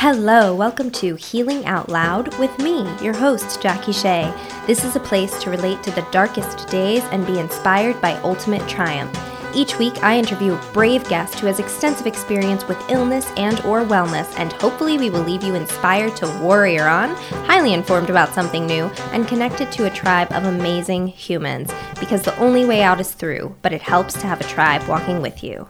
[0.00, 4.32] Hello, welcome to Healing Out Loud with me, your host, Jackie Shea.
[4.64, 8.66] This is a place to relate to the darkest days and be inspired by ultimate
[8.68, 9.12] triumph.
[9.56, 13.82] Each week, I interview a brave guest who has extensive experience with illness and or
[13.82, 17.16] wellness, and hopefully we will leave you inspired to warrior on,
[17.48, 21.72] highly informed about something new, and connected to a tribe of amazing humans.
[21.98, 25.20] Because the only way out is through, but it helps to have a tribe walking
[25.20, 25.66] with you.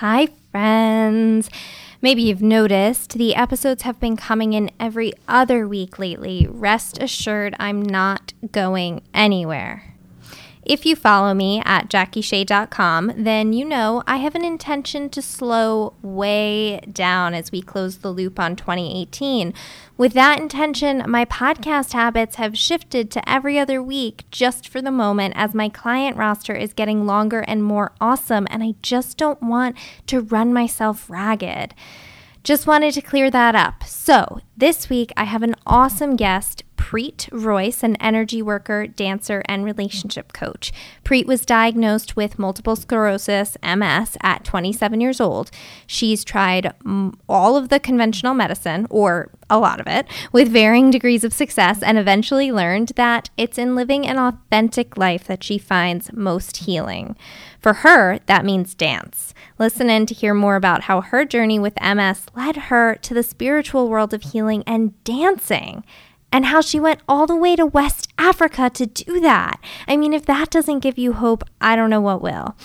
[0.00, 1.50] Hi, friends.
[2.00, 6.46] Maybe you've noticed the episodes have been coming in every other week lately.
[6.48, 9.89] Rest assured, I'm not going anywhere.
[10.70, 15.94] If you follow me at jackieshea.com, then you know I have an intention to slow
[16.00, 19.52] way down as we close the loop on 2018.
[19.96, 24.92] With that intention, my podcast habits have shifted to every other week just for the
[24.92, 29.42] moment as my client roster is getting longer and more awesome, and I just don't
[29.42, 31.74] want to run myself ragged.
[32.42, 33.84] Just wanted to clear that up.
[33.84, 39.62] So, this week I have an awesome guest, Preet Royce, an energy worker, dancer, and
[39.62, 40.72] relationship coach.
[41.04, 45.50] Preet was diagnosed with multiple sclerosis, MS, at 27 years old.
[45.86, 46.72] She's tried
[47.28, 51.82] all of the conventional medicine, or a lot of it, with varying degrees of success,
[51.82, 57.16] and eventually learned that it's in living an authentic life that she finds most healing.
[57.60, 59.34] For her, that means dance.
[59.60, 63.22] Listen in to hear more about how her journey with MS led her to the
[63.22, 65.84] spiritual world of healing and dancing
[66.32, 69.60] and how she went all the way to West Africa to do that.
[69.86, 72.56] I mean, if that doesn't give you hope, I don't know what will.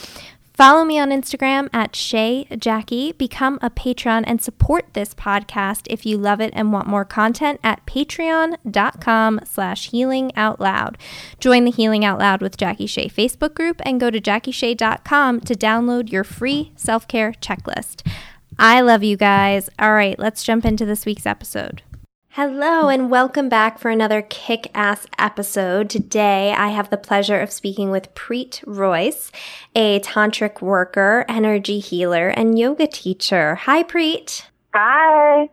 [0.55, 3.11] Follow me on Instagram at Shea Jackie.
[3.11, 7.59] Become a patron and support this podcast if you love it and want more content
[7.61, 10.97] at patreon.com slash healing out loud.
[11.41, 15.55] Join the Healing Out Loud with Jackie Shea Facebook group and go to jackieshea.com to
[15.55, 18.07] download your free self-care checklist.
[18.57, 19.69] I love you guys.
[19.77, 21.81] All right, let's jump into this week's episode.
[22.35, 25.89] Hello, and welcome back for another kick ass episode.
[25.89, 29.31] Today, I have the pleasure of speaking with Preet Royce,
[29.73, 33.55] a tantric worker, energy healer, and yoga teacher.
[33.55, 34.41] Hi, Preet.
[34.73, 35.49] Hi.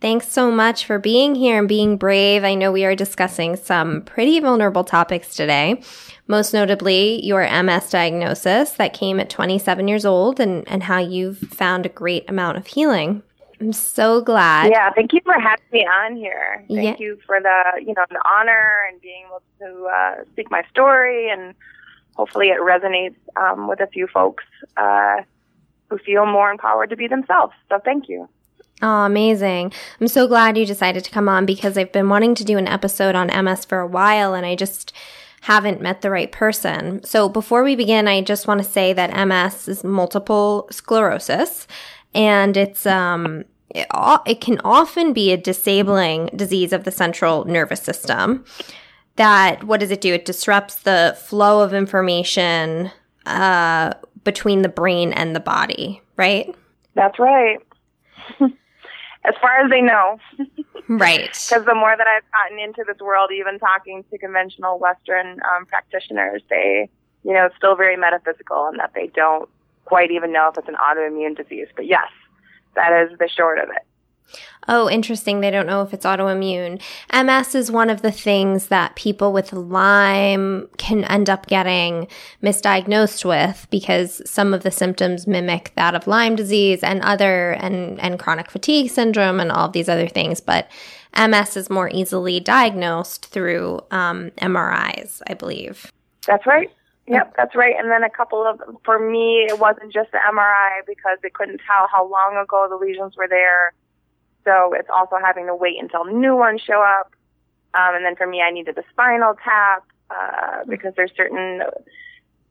[0.00, 2.44] Thanks so much for being here and being brave.
[2.44, 5.82] I know we are discussing some pretty vulnerable topics today,
[6.26, 11.40] most notably your MS diagnosis that came at 27 years old and, and how you've
[11.40, 13.22] found a great amount of healing.
[13.60, 14.70] I'm so glad.
[14.70, 16.64] Yeah, thank you for having me on here.
[16.68, 17.04] Thank yeah.
[17.04, 21.30] you for the you know the honor and being able to uh, speak my story,
[21.30, 21.54] and
[22.14, 24.44] hopefully it resonates um, with a few folks
[24.76, 25.22] uh,
[25.88, 27.54] who feel more empowered to be themselves.
[27.68, 28.28] So thank you.
[28.82, 29.72] Oh, amazing.
[30.00, 32.68] I'm so glad you decided to come on because I've been wanting to do an
[32.68, 34.92] episode on MS for a while and I just
[35.42, 37.02] haven't met the right person.
[37.04, 41.66] So before we begin, I just want to say that MS is multiple sclerosis
[42.16, 43.86] and it's um it,
[44.26, 48.44] it can often be a disabling disease of the central nervous system
[49.16, 50.12] that what does it do?
[50.12, 52.90] It disrupts the flow of information
[53.24, 53.94] uh,
[54.24, 56.54] between the brain and the body right?
[56.94, 57.58] That's right.
[58.40, 60.18] As far as they know.
[60.88, 61.30] Right.
[61.48, 65.66] Because the more that i've gotten into this world even talking to conventional western um,
[65.66, 66.88] practitioners they
[67.24, 69.48] you know it's still very metaphysical and that they don't
[69.86, 71.68] quite even know if it's an autoimmune disease.
[71.74, 72.08] But yes,
[72.74, 73.86] that is the short of it.
[74.68, 75.40] Oh, interesting.
[75.40, 76.82] They don't know if it's autoimmune.
[77.12, 82.08] MS is one of the things that people with Lyme can end up getting
[82.42, 88.00] misdiagnosed with because some of the symptoms mimic that of Lyme disease and other and,
[88.00, 90.40] and chronic fatigue syndrome and all of these other things.
[90.40, 90.68] But
[91.16, 95.92] MS is more easily diagnosed through um, MRIs, I believe.
[96.26, 96.70] That's right.
[97.08, 97.74] Yep, that's right.
[97.78, 101.60] And then a couple of, for me, it wasn't just the MRI because they couldn't
[101.66, 103.74] tell how long ago the lesions were there.
[104.44, 107.12] So it's also having to wait until new ones show up.
[107.74, 111.60] Um, and then for me, I needed the spinal tap uh, because there's certain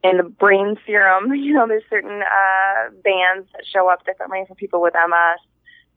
[0.03, 4.55] in the brain serum, you know, there's certain uh, bands that show up differently for
[4.55, 5.39] people with MS.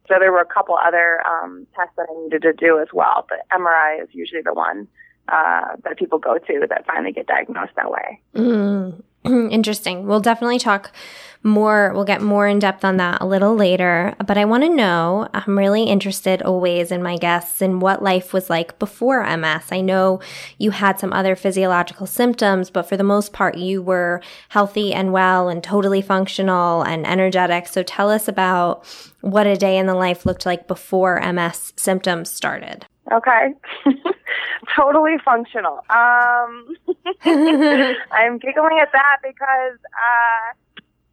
[0.07, 3.27] So there were a couple other um, tests that I needed to do as well,
[3.29, 4.87] but MRI is usually the one
[5.31, 8.21] uh, that people go to that finally get diagnosed that way.
[8.35, 9.03] Mm.
[9.51, 10.07] Interesting.
[10.07, 10.91] We'll definitely talk
[11.43, 11.91] more.
[11.93, 14.15] We'll get more in depth on that a little later.
[14.25, 18.33] But I want to know I'm really interested always in my guests in what life
[18.33, 19.71] was like before MS.
[19.71, 20.19] I know
[20.57, 25.13] you had some other physiological symptoms, but for the most part, you were healthy and
[25.13, 27.67] well and totally functional and energetic.
[27.67, 28.85] So tell us about
[29.21, 32.85] what a day in the life looked like before MS symptoms started.
[33.11, 33.53] Okay.
[34.75, 35.79] totally functional.
[35.89, 36.75] Um,
[38.11, 40.53] I'm giggling at that because uh,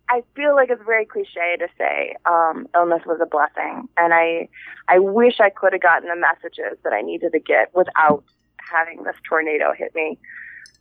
[0.08, 4.48] I feel like it's very cliche to say um, illness was a blessing, and I
[4.88, 8.22] I wish I could have gotten the messages that I needed to get without
[8.58, 10.18] having this tornado hit me.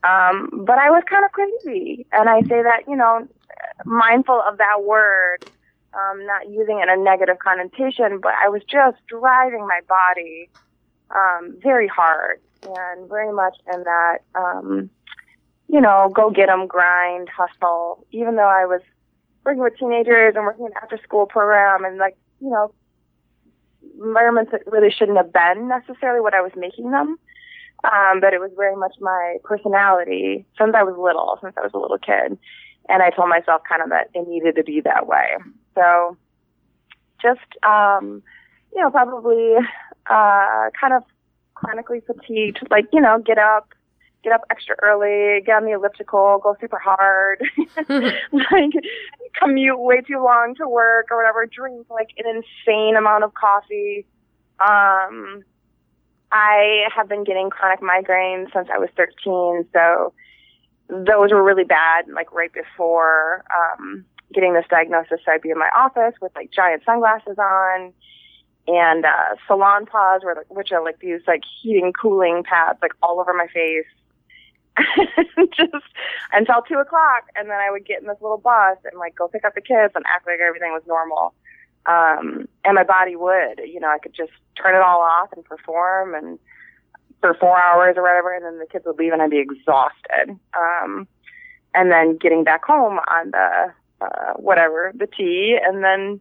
[0.04, 3.28] Um, but I was kind of crazy, and I say that you know,
[3.86, 5.40] mindful of that word,
[5.94, 10.50] um, not using it in a negative connotation, but I was just driving my body
[11.14, 14.18] um, very hard and very much in that.
[14.36, 14.90] Um,
[15.68, 18.82] you know, go get 'em grind, hustle, even though I was
[19.44, 22.72] working with teenagers and working in an after school program and like, you know,
[24.02, 27.18] environments that really shouldn't have been necessarily what I was making them.
[27.84, 31.72] Um, but it was very much my personality since I was little, since I was
[31.74, 32.38] a little kid.
[32.90, 35.38] And I told myself kind of that it needed to be that way.
[35.76, 36.18] So
[37.22, 38.24] just, um,
[38.74, 39.56] you know, probably,
[40.10, 41.04] uh, kind of
[41.54, 43.70] chronically fatigued, like, you know, get up,
[44.24, 47.42] get up extra early, get on the elliptical, go super hard,
[47.90, 48.72] like
[49.40, 54.06] commute way too long to work or whatever, drink like an insane amount of coffee.
[54.60, 55.44] Um,
[56.32, 60.14] I have been getting chronic migraines since I was 13, so
[60.90, 65.20] those were really bad, like right before um, getting this diagnosis.
[65.26, 67.94] So I'd be in my office with like giant sunglasses on
[68.68, 73.34] and uh, Salonpas, where, which are like these like heating, cooling pads, like all over
[73.34, 73.86] my face.
[75.56, 75.86] just
[76.34, 79.30] until two o'clock, and then I would get in this little bus and like go
[79.30, 81.34] pick up the kids and act like everything was normal.
[81.86, 84.32] Um, and my body would, you know, I could just
[84.62, 86.40] turn it all off and perform and
[87.22, 90.38] for four hours or whatever, and then the kids would leave and I'd be exhausted.
[90.58, 91.08] Um,
[91.74, 96.20] and then getting back home on the uh, whatever the T, and then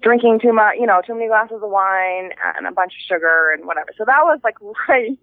[0.00, 3.52] drinking too much, you know, too many glasses of wine and a bunch of sugar
[3.52, 3.90] and whatever.
[3.96, 4.56] So that was like
[4.88, 5.18] right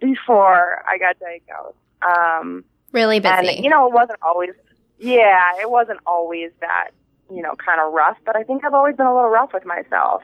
[0.00, 1.76] before I got diagnosed.
[2.02, 3.34] Um, really busy.
[3.34, 4.50] And, you know, it wasn't always,
[4.98, 6.90] yeah, it wasn't always that,
[7.30, 9.64] you know, kind of rough, but I think I've always been a little rough with
[9.64, 10.22] myself.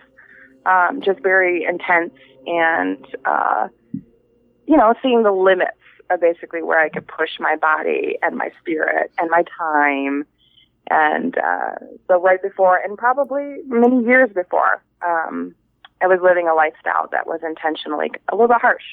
[0.67, 2.13] Um, just very intense
[2.47, 3.69] and, uh,
[4.67, 5.79] you know, seeing the limits
[6.11, 10.27] of basically where I could push my body and my spirit and my time.
[10.91, 11.75] And, uh,
[12.07, 15.55] so right before and probably many years before, um,
[16.01, 18.85] I was living a lifestyle that was intentionally a little bit harsh.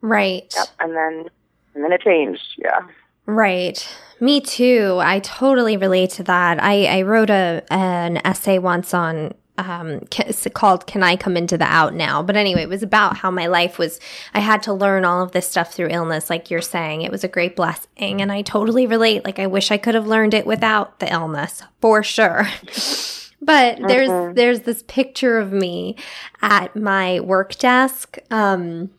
[0.00, 0.52] Right.
[0.56, 0.68] Yep.
[0.78, 1.30] And then
[1.74, 2.42] and then it changed.
[2.58, 2.80] Yeah.
[3.26, 3.86] Right.
[4.20, 4.98] Me too.
[5.00, 6.62] I totally relate to that.
[6.62, 10.00] I, I wrote a an essay once on um,
[10.52, 13.46] called "Can I Come Into the Out Now?" But anyway, it was about how my
[13.46, 14.00] life was.
[14.34, 17.02] I had to learn all of this stuff through illness, like you're saying.
[17.02, 19.24] It was a great blessing, and I totally relate.
[19.24, 22.48] Like I wish I could have learned it without the illness, for sure.
[23.42, 24.34] but there's mm-hmm.
[24.34, 25.96] there's this picture of me
[26.42, 28.18] at my work desk.
[28.30, 28.90] Um,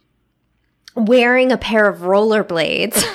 [0.95, 3.03] wearing a pair of rollerblades.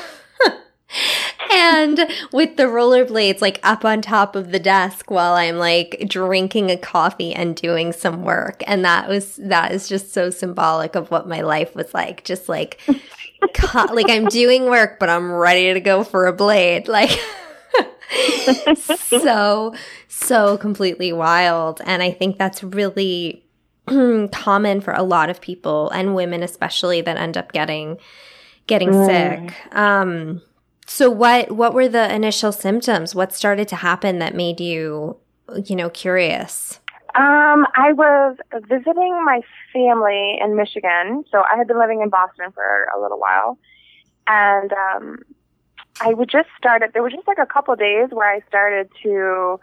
[1.53, 6.71] and with the rollerblades like up on top of the desk while I'm like drinking
[6.71, 8.63] a coffee and doing some work.
[8.67, 12.25] And that was, that is just so symbolic of what my life was like.
[12.25, 12.81] Just like,
[13.55, 16.89] co- like I'm doing work, but I'm ready to go for a blade.
[16.89, 17.19] Like,
[18.77, 19.75] so,
[20.09, 21.81] so completely wild.
[21.85, 23.45] And I think that's really
[24.33, 27.99] common for a lot of people and women especially that end up getting
[28.67, 29.07] getting mm.
[29.07, 29.75] sick.
[29.77, 30.43] Um,
[30.87, 33.15] so what what were the initial symptoms?
[33.15, 35.17] What started to happen that made you
[35.65, 36.81] you know curious?
[37.15, 38.37] Um, I was
[38.69, 39.41] visiting my
[39.73, 41.25] family in Michigan.
[41.31, 43.59] So I had been living in Boston for a little while.
[44.27, 45.19] And um,
[46.03, 49.59] I would just started, there was just like a couple days where I started to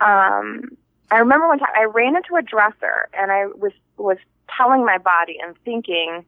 [0.00, 0.76] um,
[1.12, 4.16] I remember one time I ran into a dresser and I was was
[4.56, 6.24] telling my body and thinking,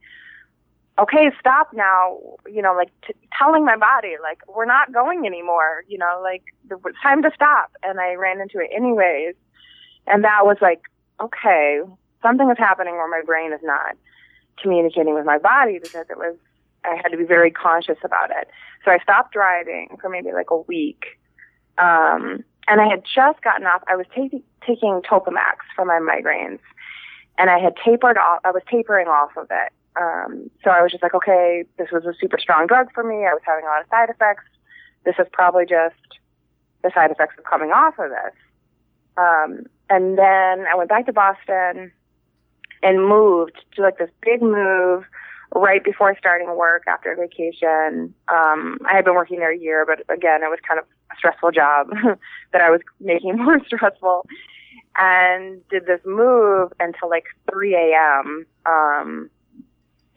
[0.99, 2.19] okay, stop now.
[2.51, 5.85] You know, like t- telling my body like we're not going anymore.
[5.89, 7.73] You know, like it's time to stop.
[7.83, 9.35] And I ran into it anyways,
[10.07, 10.83] and that was like,
[11.21, 11.81] okay,
[12.23, 13.97] something is happening where my brain is not
[14.61, 16.37] communicating with my body because it was
[16.85, 18.49] I had to be very conscious about it.
[18.85, 21.05] So I stopped driving for maybe like a week.
[21.79, 23.83] Um, and I had just gotten off.
[23.87, 26.61] I was taking taking Topamax for my migraines,
[27.37, 28.41] and I had tapered off.
[28.45, 29.73] I was tapering off of it.
[30.01, 33.27] Um, so I was just like, okay, this was a super strong drug for me.
[33.27, 34.45] I was having a lot of side effects.
[35.05, 35.95] This is probably just
[36.83, 38.35] the side effects of coming off of this.
[39.17, 41.93] Um, and then I went back to Boston
[42.83, 45.05] and moved to like this big move
[45.55, 48.15] right before starting work after vacation.
[48.29, 51.17] Um, I had been working there a year, but again, it was kind of a
[51.17, 51.91] stressful job
[52.53, 54.27] that I was making more stressful.
[54.97, 58.47] And did this move until like 3 a.m.
[58.67, 59.31] Um,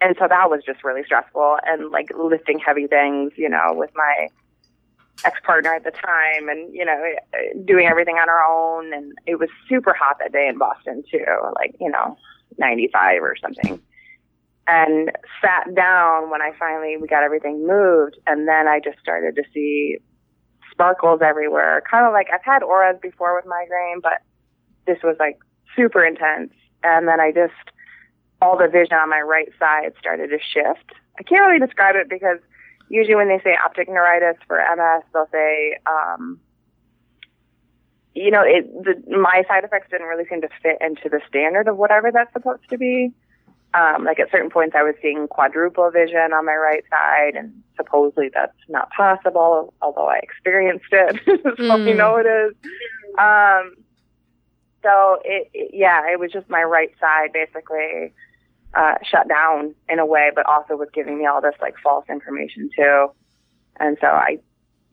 [0.01, 3.89] and so that was just really stressful and like lifting heavy things, you know, with
[3.95, 4.27] my
[5.25, 7.01] ex partner at the time, and you know,
[7.65, 8.93] doing everything on our own.
[8.93, 11.25] And it was super hot that day in Boston too,
[11.55, 12.17] like you know,
[12.57, 13.81] 95 or something.
[14.67, 15.11] And
[15.41, 19.43] sat down when I finally we got everything moved, and then I just started to
[19.53, 19.97] see
[20.71, 21.81] sparkles everywhere.
[21.89, 24.21] Kind of like I've had auras before with migraine, but
[24.85, 25.39] this was like
[25.75, 26.51] super intense.
[26.83, 27.53] And then I just
[28.41, 30.91] all the vision on my right side started to shift.
[31.19, 32.39] I can't really describe it because
[32.89, 36.39] usually when they say optic neuritis for MS, they'll say, um,
[38.13, 41.67] you know, it, the, my side effects didn't really seem to fit into the standard
[41.67, 43.11] of whatever that's supposed to be.
[43.73, 47.51] Um, like at certain points, I was seeing quadruple vision on my right side, and
[47.75, 51.85] supposedly that's not possible, although I experienced it, so mm.
[51.85, 52.55] we know it is.
[53.19, 53.75] Um,
[54.81, 58.13] so it, it, yeah, it was just my right side basically
[58.77, 62.05] uh, shut down in a way, but also was giving me all this like false
[62.09, 63.07] information too.
[63.79, 64.37] And so I,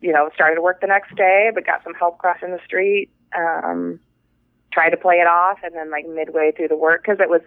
[0.01, 3.09] you know, started to work the next day, but got some help crossing the street.
[3.37, 3.99] Um,
[4.71, 7.41] tried to play it off, and then like midway through the work, because it was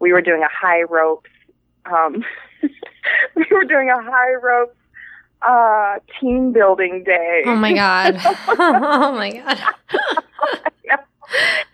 [0.00, 1.30] we were doing a high ropes.
[1.86, 2.24] Um,
[3.36, 4.76] we were doing a high ropes
[5.42, 7.42] uh, team building day.
[7.46, 8.16] Oh my god!
[8.48, 9.58] oh my god!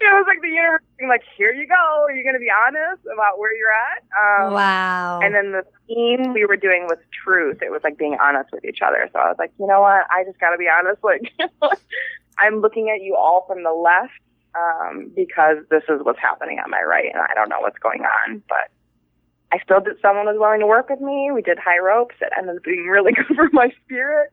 [0.00, 2.04] It was like the universe being like, here you go.
[2.08, 4.02] Are you going to be honest about where you're at?
[4.14, 5.20] Um, wow.
[5.22, 7.62] And then the theme we were doing was truth.
[7.62, 9.08] It was like being honest with each other.
[9.12, 10.06] So I was like, you know what?
[10.10, 11.00] I just got to be honest.
[11.60, 11.78] Like,
[12.38, 14.12] I'm looking at you all from the left
[14.54, 18.02] um, because this is what's happening on my right, and I don't know what's going
[18.02, 18.42] on.
[18.48, 18.70] But
[19.52, 19.96] I still did.
[20.00, 21.30] Someone was willing to work with me.
[21.32, 22.14] We did high ropes.
[22.20, 24.32] It ended up being really good for my spirit.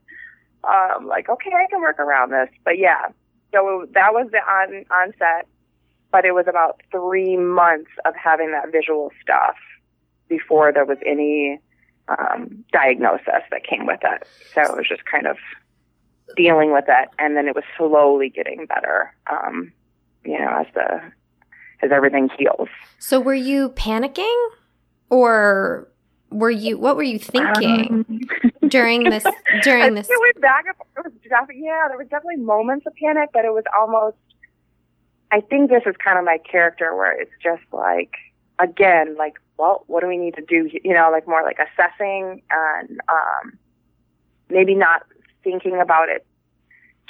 [0.64, 2.50] Um, like, okay, I can work around this.
[2.64, 3.08] But yeah,
[3.54, 5.48] so that was the on onset,
[6.12, 9.56] but it was about three months of having that visual stuff
[10.28, 11.60] before there was any
[12.08, 14.28] um, diagnosis that came with it.
[14.54, 15.38] So it was just kind of
[16.36, 19.14] dealing with it, and then it was slowly getting better.
[19.32, 19.72] Um,
[20.26, 21.02] you know, as the
[21.82, 22.70] as everything heals.
[23.00, 24.48] So were you panicking,
[25.10, 25.88] or
[26.30, 26.78] were you?
[26.78, 28.22] What were you thinking um,
[28.70, 29.24] during this?
[29.64, 30.66] During this, it went back.
[30.68, 34.18] It was definitely, yeah, there was definitely moments of panic, but it was almost.
[35.32, 38.14] I think this is kind of my character, where it's just like,
[38.60, 40.70] again, like, well, what do we need to do?
[40.84, 43.58] You know, like more like assessing and um,
[44.50, 45.04] maybe not
[45.44, 46.26] thinking about it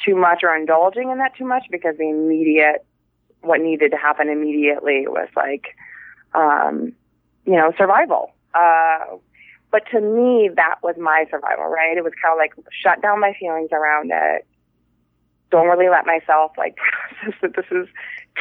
[0.04, 2.86] too much or indulging in that too much because the immediate,
[3.42, 5.76] what needed to happen immediately was like,
[6.34, 6.94] um,
[7.46, 9.18] you know, survival uh,
[9.78, 11.96] but to me, that was my survival, right?
[11.96, 14.48] It was kind of like shut down my feelings around it.
[15.52, 16.76] Don't really let myself like
[17.22, 17.88] process that this is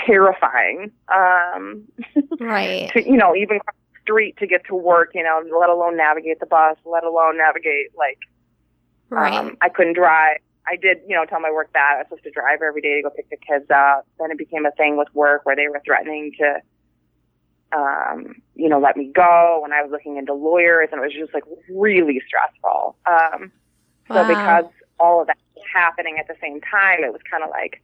[0.06, 0.90] terrifying.
[1.08, 1.84] Um,
[2.40, 2.90] right.
[2.94, 5.98] to, you know, even cross the street to get to work, you know, let alone
[5.98, 8.18] navigate the bus, let alone navigate like,
[9.10, 9.34] right.
[9.34, 10.38] Um, I couldn't drive.
[10.66, 12.96] I did, you know, tell my work that I was supposed to drive every day
[12.96, 14.06] to go pick the kids up.
[14.18, 16.62] Then it became a thing with work where they were threatening to
[17.72, 21.12] um, you know, let me go when I was looking into lawyers and it was
[21.12, 22.96] just like really stressful.
[23.06, 23.52] Um,
[24.08, 24.22] wow.
[24.22, 24.64] so because
[24.98, 27.82] all of that was happening at the same time, it was kind of like,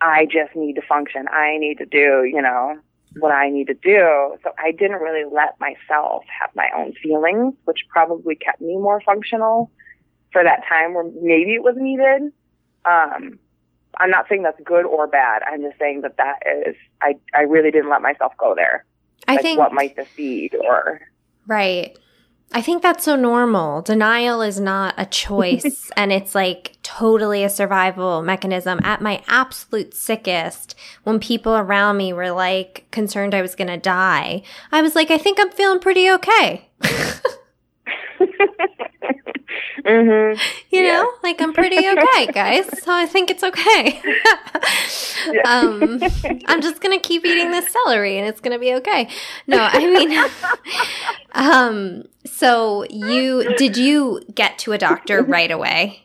[0.00, 1.26] I just need to function.
[1.28, 2.78] I need to do, you know,
[3.18, 4.36] what I need to do.
[4.42, 9.00] So I didn't really let myself have my own feelings, which probably kept me more
[9.00, 9.70] functional
[10.32, 12.32] for that time where maybe it was needed.
[12.84, 13.38] Um,
[13.98, 15.42] I'm not saying that's good or bad.
[15.42, 18.84] I'm just saying that that is, I, I really didn't let myself go there.
[19.28, 21.00] I like think what might this be or.
[21.46, 21.96] Right.
[22.52, 23.80] I think that's so normal.
[23.82, 28.80] Denial is not a choice and it's like totally a survival mechanism.
[28.82, 33.76] At my absolute sickest, when people around me were like concerned I was going to
[33.76, 34.42] die,
[34.72, 36.68] I was like, I think I'm feeling pretty okay.
[39.82, 40.40] Mm-hmm.
[40.70, 42.68] You know, like I'm pretty okay, guys.
[42.84, 44.00] So I think it's okay.
[45.44, 46.00] um,
[46.46, 49.08] I'm just gonna keep eating this celery, and it's gonna be okay.
[49.48, 50.30] No, I mean,
[51.32, 56.04] um, so you did you get to a doctor right away?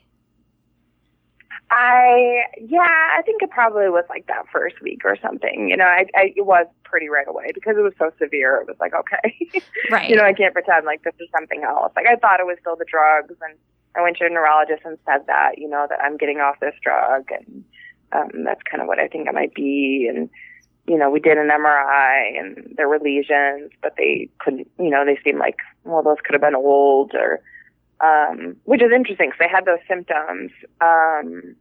[1.77, 5.67] I yeah, I think it probably was like that first week or something.
[5.70, 8.62] You know, I, I it was pretty right away because it was so severe.
[8.62, 10.10] It was like okay, right.
[10.10, 11.91] you know, I can't pretend like this is something else.
[11.98, 13.58] Like I thought it was still the drugs, and
[13.94, 16.75] I went to a neurologist and said that you know that I'm getting off this
[16.82, 17.65] drug, and
[18.13, 20.10] um, that's kind of what I think it might be.
[20.10, 20.29] And
[20.88, 24.70] you know, we did an MRI, and there were lesions, but they couldn't.
[24.79, 27.41] You know, they seemed like well, those could have been old or
[28.01, 30.51] um, which is interesting because they had those symptoms,
[30.82, 31.55] um,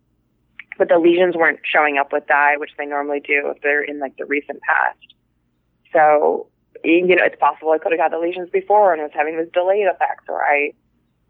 [0.78, 3.98] but the lesions weren't showing up with dye, which they normally do if they're in
[3.98, 5.14] like the recent past.
[5.92, 6.48] So,
[6.82, 9.48] you know, it's possible I could have got the lesions before and was having this
[9.52, 10.72] delayed effect, or I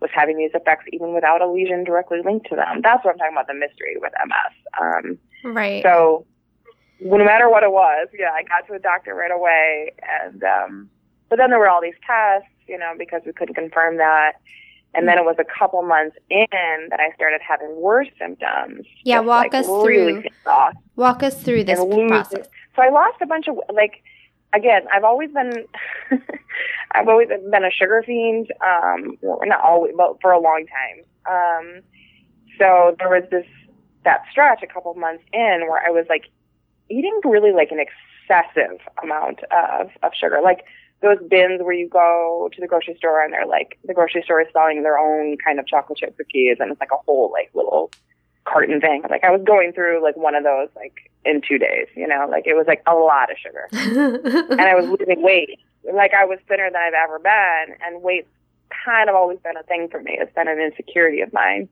[0.01, 2.81] was having these effects even without a lesion directly linked to them.
[2.83, 4.55] That's what I'm talking about the mystery with MS.
[4.81, 5.83] Um, right.
[5.83, 6.27] So
[7.01, 10.91] no matter what it was, yeah, I got to a doctor right away, and um,
[11.29, 14.33] but then there were all these tests, you know, because we couldn't confirm that.
[14.95, 16.47] And then it was a couple months in
[16.91, 18.87] that I started having worse symptoms.
[19.05, 20.31] Yeah, walk like us really through.
[20.97, 22.47] Walk us through this process.
[22.77, 24.03] So I lost a bunch of like.
[24.53, 25.65] Again, I've always been,
[26.93, 28.53] I've always been a sugar fiend.
[28.65, 31.05] Um, not always, but for a long time.
[31.29, 31.83] Um,
[32.57, 33.47] so there was this
[34.05, 36.27] that stretch a couple months in where I was like
[36.89, 40.65] eating really like an excessive amount of of sugar, like
[41.05, 44.41] those bins where you go to the grocery store and they're like the grocery store
[44.41, 47.51] is selling their own kind of chocolate chip cookies and it's like a whole like
[47.55, 47.91] little
[48.45, 49.03] carton thing.
[49.09, 52.27] Like I was going through like one of those like in two days, you know,
[52.31, 53.69] like it was like a lot of sugar.
[54.51, 55.59] and I was losing weight.
[55.93, 58.29] Like I was thinner than I've ever been and weight's
[58.85, 60.17] kind of always been a thing for me.
[60.19, 61.69] It's been an insecurity of mine.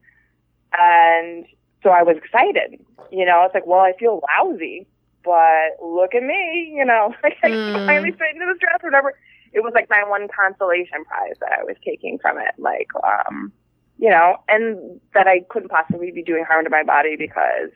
[0.79, 1.47] And
[1.83, 2.81] so I was excited.
[3.11, 4.87] You know, it's like, well, I feel lousy
[5.25, 7.87] but look at me, you know, like I mm.
[7.87, 9.15] finally fit into this dress or whatever.
[9.53, 12.55] It was like my one consolation prize that I was taking from it.
[12.59, 13.53] Like, um,
[13.99, 17.71] you know, and that I couldn't possibly be doing harm to my body because,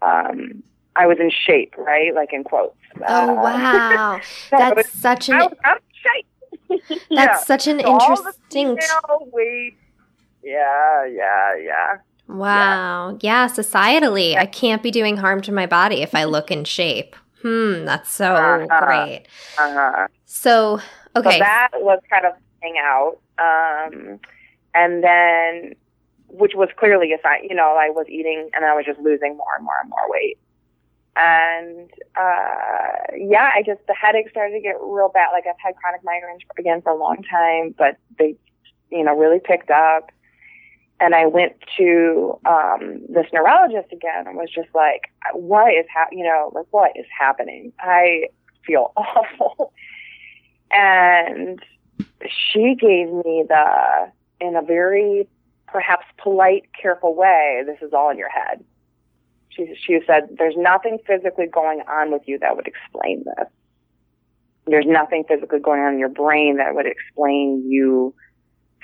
[0.00, 0.62] um,
[0.96, 2.14] I was in shape, right?
[2.14, 2.76] Like in quotes.
[3.06, 4.20] Oh, uh, wow.
[4.50, 6.80] That's was, such an, I was of shape.
[6.88, 7.36] That's yeah.
[7.38, 8.78] such an so interesting.
[9.32, 9.76] weight.
[10.42, 11.96] Yeah, yeah, yeah.
[12.28, 13.18] Wow.
[13.20, 14.36] Yeah, yeah societally.
[14.36, 17.16] I can't be doing harm to my body if I look in shape.
[17.42, 18.86] Hmm, that's so uh-huh.
[18.86, 19.26] great.
[19.58, 20.08] Uh-huh.
[20.24, 20.80] So,
[21.14, 21.32] okay.
[21.32, 23.18] So that was kind of hang out.
[23.38, 24.18] Um,
[24.74, 25.74] and then,
[26.28, 29.36] which was clearly a sign, you know, I was eating and I was just losing
[29.36, 30.38] more and more and more weight.
[31.16, 35.28] And, uh, yeah, I just, the headache started to get real bad.
[35.32, 38.36] Like I've had chronic migraines again for a long time, but they,
[38.90, 40.10] you know, really picked up
[41.04, 45.02] and I went to um, this neurologist again and was just like,
[45.34, 47.72] "What is ha- you know, like what is happening?
[47.78, 48.28] I
[48.66, 49.72] feel awful."
[50.70, 51.62] and
[52.26, 55.28] she gave me the, in a very
[55.68, 58.64] perhaps polite, careful way, "This is all in your head."
[59.50, 63.48] She she said, "There's nothing physically going on with you that would explain this.
[64.66, 68.14] There's nothing physically going on in your brain that would explain you."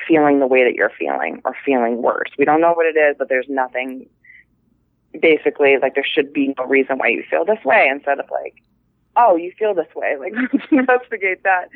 [0.07, 2.31] Feeling the way that you're feeling or feeling worse.
[2.39, 4.09] We don't know what it is, but there's nothing
[5.21, 8.55] basically like there should be no reason why you feel this way instead of like,
[9.17, 10.17] oh, you feel this way.
[10.21, 10.33] Like
[10.71, 11.69] investigate that.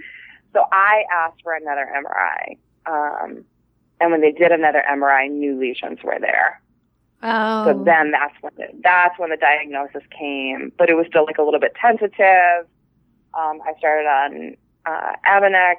[0.52, 2.56] So I asked for another MRI.
[2.86, 3.44] Um,
[4.00, 6.60] and when they did another MRI, new lesions were there.
[7.22, 7.64] Oh.
[7.64, 11.38] So then that's when the, that's when the diagnosis came, but it was still like
[11.38, 12.66] a little bit tentative.
[13.32, 14.56] Um, I started on
[14.86, 15.76] uh, Avonex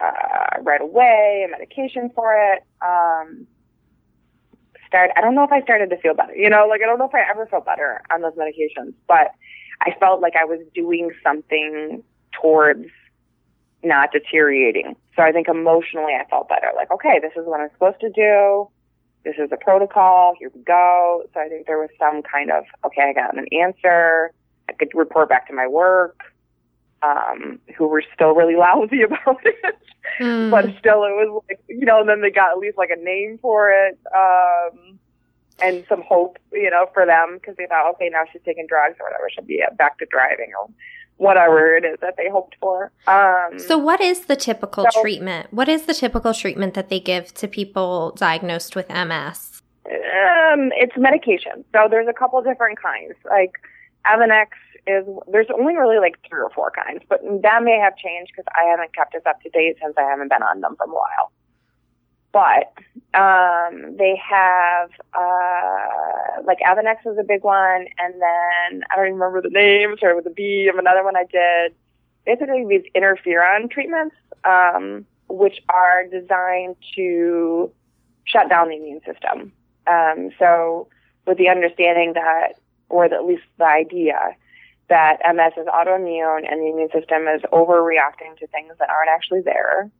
[0.00, 2.62] uh, right away, a medication for it.
[2.82, 3.46] Um,
[4.86, 5.10] start.
[5.16, 6.34] I don't know if I started to feel better.
[6.34, 9.32] You know, like I don't know if I ever felt better on those medications, but
[9.80, 12.86] I felt like I was doing something towards
[13.82, 14.96] not deteriorating.
[15.14, 16.68] So I think emotionally I felt better.
[16.74, 18.68] Like, okay, this is what I'm supposed to do.
[19.24, 20.34] This is the protocol.
[20.38, 21.24] Here we go.
[21.34, 24.32] So I think there was some kind of, okay, I got an answer.
[24.68, 26.20] I could report back to my work
[27.02, 29.78] um, who were still really lousy about it.
[30.20, 30.50] Mm.
[30.50, 33.02] but still, it was like, you know, and then they got at least like a
[33.02, 33.98] name for it.
[34.14, 34.98] Um,
[35.60, 38.96] and some hope, you know, for them because they thought, okay, now she's taking drugs
[39.00, 40.68] or whatever, she'll be back to driving or
[41.16, 42.92] whatever it is that they hoped for.
[43.06, 45.52] Um, so, what is the typical so, treatment?
[45.52, 49.62] What is the typical treatment that they give to people diagnosed with MS?
[49.86, 51.64] Um, it's medication.
[51.72, 53.14] So, there's a couple different kinds.
[53.24, 53.52] Like
[54.06, 54.48] Avonex
[54.86, 58.46] is there's only really like three or four kinds, but that may have changed because
[58.54, 60.88] I haven't kept this up to date since I haven't been on them for a
[60.88, 61.32] while.
[62.32, 62.72] But
[63.18, 69.18] um, they have uh, like Avonex is a big one, and then I don't even
[69.18, 69.96] remember the name.
[69.98, 71.74] Sorry, with a B of another one I did.
[72.24, 77.70] Basically, these interferon treatments, um, which are designed to
[78.24, 79.52] shut down the immune system.
[79.86, 80.88] Um, so,
[81.26, 82.54] with the understanding that,
[82.88, 84.36] or at least the idea
[84.88, 89.40] that MS is autoimmune and the immune system is overreacting to things that aren't actually
[89.40, 89.90] there,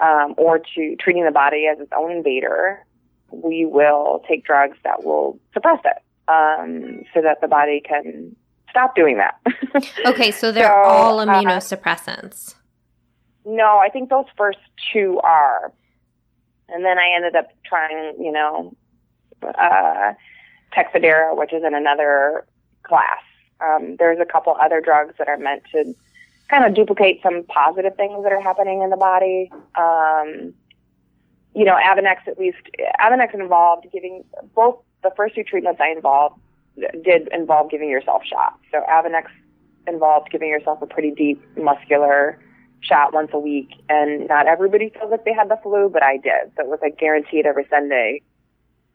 [0.00, 2.84] um, or to treating the body as its own invader,
[3.30, 8.34] we will take drugs that will suppress it um, so that the body can
[8.70, 9.40] stop doing that.
[10.06, 12.54] okay, so they're so, all uh, immunosuppressants.
[12.54, 12.58] Uh,
[13.46, 14.58] no, I think those first
[14.92, 15.72] two are.
[16.68, 18.74] And then I ended up trying, you know,
[19.42, 20.14] uh,
[20.74, 22.46] Tecfidera, which is in another
[22.82, 23.20] class.
[23.60, 25.94] Um, there's a couple other drugs that are meant to
[26.48, 29.50] kind of duplicate some positive things that are happening in the body.
[29.76, 30.54] Um,
[31.54, 32.58] you know, Avonex at least,
[33.00, 36.40] Avonex involved giving both the first two treatments I involved
[37.04, 38.58] did involve giving yourself shots.
[38.72, 39.26] So Avonex
[39.86, 42.38] involved giving yourself a pretty deep muscular
[42.80, 43.70] shot once a week.
[43.88, 46.52] And not everybody feels like they had the flu, but I did.
[46.56, 48.22] So it was like guaranteed every Sunday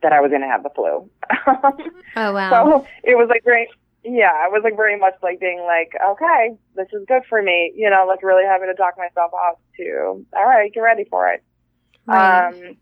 [0.02, 1.10] that I was going to have the flu.
[2.16, 2.50] oh, wow.
[2.50, 3.68] So it was like very,
[4.04, 7.74] yeah, I was like very much like being like, okay, this is good for me.
[7.76, 11.32] You know, like really having to talk myself off to, all right, get ready for
[11.32, 11.44] it.
[12.06, 12.48] Right.
[12.48, 12.78] Um,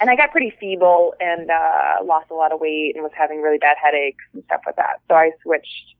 [0.00, 3.42] and I got pretty feeble and uh, lost a lot of weight and was having
[3.42, 5.00] really bad headaches and stuff like that.
[5.08, 5.94] So I switched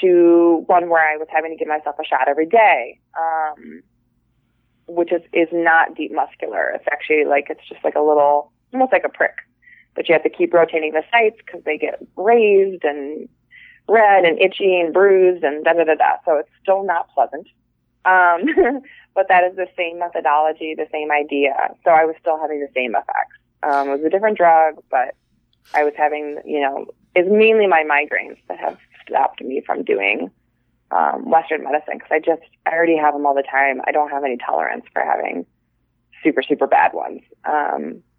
[0.00, 3.82] to one where I was having to give myself a shot every day, um,
[4.88, 6.70] which is is not deep muscular.
[6.74, 9.36] It's actually like it's just like a little, almost like a prick,
[9.96, 13.28] but you have to keep rotating the sites because they get raised and
[13.88, 16.16] red and itchy and bruised and da da da da.
[16.24, 17.48] So it's still not pleasant.
[18.04, 18.82] Um,
[19.14, 21.74] but that is the same methodology, the same idea.
[21.82, 23.36] So I was still having the same effects.
[23.62, 25.14] Um, it was a different drug, but
[25.74, 30.30] I was having, you know, it's mainly my migraines that have stopped me from doing
[30.90, 33.80] um, Western medicine because I just, I already have them all the time.
[33.86, 35.46] I don't have any tolerance for having
[36.22, 37.22] super, super bad ones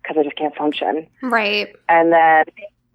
[0.07, 1.07] because I just can't function.
[1.21, 1.75] Right.
[1.89, 2.45] And then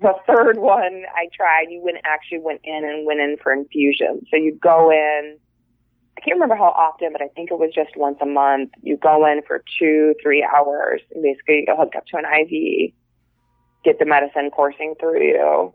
[0.01, 4.27] the third one I tried, you went actually went in and went in for infusion.
[4.31, 5.39] So you go in
[6.17, 8.71] I can't remember how often, but I think it was just once a month.
[8.83, 12.25] You go in for two, three hours, and basically you get hooked up to an
[12.25, 12.93] IV,
[13.83, 15.75] get the medicine coursing through you,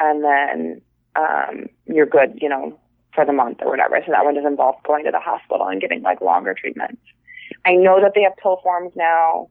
[0.00, 0.82] and then
[1.16, 2.78] um, you're good, you know,
[3.14, 3.98] for the month or whatever.
[4.04, 7.00] So that one does involve going to the hospital and getting like longer treatments.
[7.64, 9.48] I know that they have pill forms now.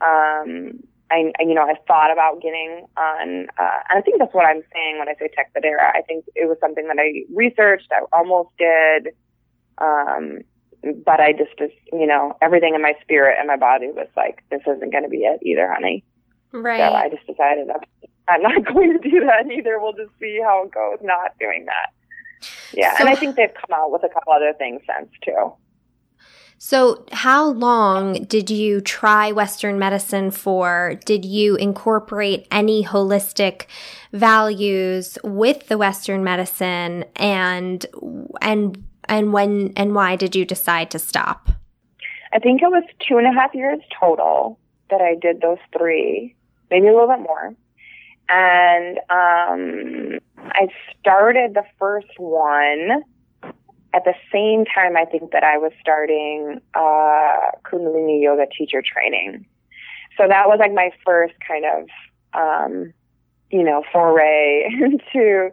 [0.00, 0.80] Um,
[1.12, 4.62] I, you know, I thought about getting on, uh, and I think that's what I'm
[4.72, 5.90] saying when I say Tecfidera.
[5.92, 7.88] I think it was something that I researched.
[7.90, 9.12] I almost did
[9.80, 10.40] um,
[11.04, 14.42] but I just, just, you know, everything in my spirit and my body was like,
[14.50, 16.04] this isn't going to be it either, honey.
[16.52, 16.78] Right.
[16.78, 17.68] So I just decided
[18.28, 19.78] I'm not going to do that either.
[19.78, 22.48] We'll just see how it goes not doing that.
[22.72, 22.96] Yeah.
[22.96, 25.52] So, and I think they've come out with a couple other things since too.
[26.62, 31.00] So, how long did you try Western medicine for?
[31.06, 33.64] Did you incorporate any holistic
[34.12, 37.86] values with the Western medicine, and
[38.42, 41.48] and and when and why did you decide to stop?
[42.34, 44.58] I think it was two and a half years total
[44.90, 46.36] that I did those three,
[46.70, 47.54] maybe a little bit more.
[48.28, 50.68] And um, I
[51.00, 53.02] started the first one
[53.94, 59.46] at the same time I think that I was starting uh, Kundalini yoga teacher training.
[60.16, 61.88] So that was like my first kind of,
[62.34, 62.92] um,
[63.50, 65.50] you know, foray into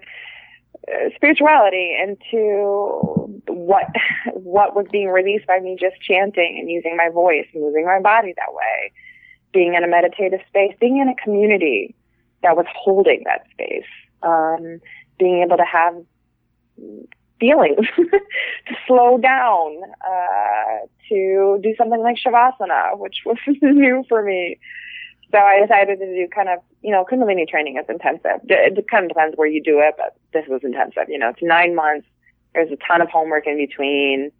[0.87, 3.87] uh, spirituality into what
[4.33, 8.33] what was being released by me just chanting and using my voice, moving my body
[8.35, 8.91] that way,
[9.51, 11.95] being in a meditative space, being in a community
[12.43, 13.89] that was holding that space,
[14.21, 14.79] um,
[15.17, 15.95] being able to have
[17.39, 24.59] feelings, to slow down, uh, to do something like shavasana, which was new for me.
[25.31, 28.39] So I decided to do kind of, you know, Kundalini training is intensive.
[28.47, 31.09] It kind of depends where you do it, but this was intensive.
[31.09, 32.07] You know, it's nine months.
[32.53, 34.31] There's a ton of homework in between.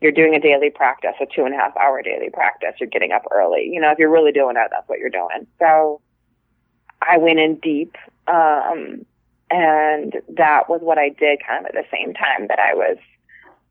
[0.00, 2.74] You're doing a daily practice, a two and a half hour daily practice.
[2.80, 3.68] You're getting up early.
[3.70, 5.46] You know, if you're really doing it, that's what you're doing.
[5.60, 6.00] So
[7.00, 7.96] I went in deep.
[8.26, 9.06] Um,
[9.52, 12.96] and that was what I did kind of at the same time that I was,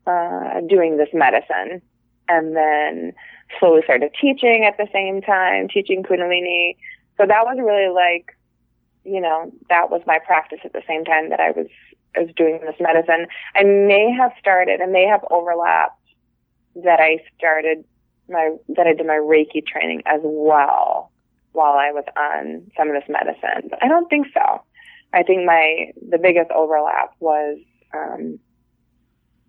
[0.06, 1.82] uh, doing this medicine.
[2.28, 3.12] And then
[3.58, 6.76] slowly started teaching at the same time, teaching Kundalini.
[7.18, 8.36] So that was really like,
[9.04, 11.66] you know, that was my practice at the same time that I was,
[12.16, 13.26] was doing this medicine.
[13.54, 16.00] I may have started, and may have overlapped
[16.76, 17.84] that I started
[18.30, 21.10] my, that I did my Reiki training as well
[21.52, 23.68] while I was on some of this medicine.
[23.68, 24.62] But I don't think so.
[25.12, 27.58] I think my, the biggest overlap was,
[27.94, 28.38] um,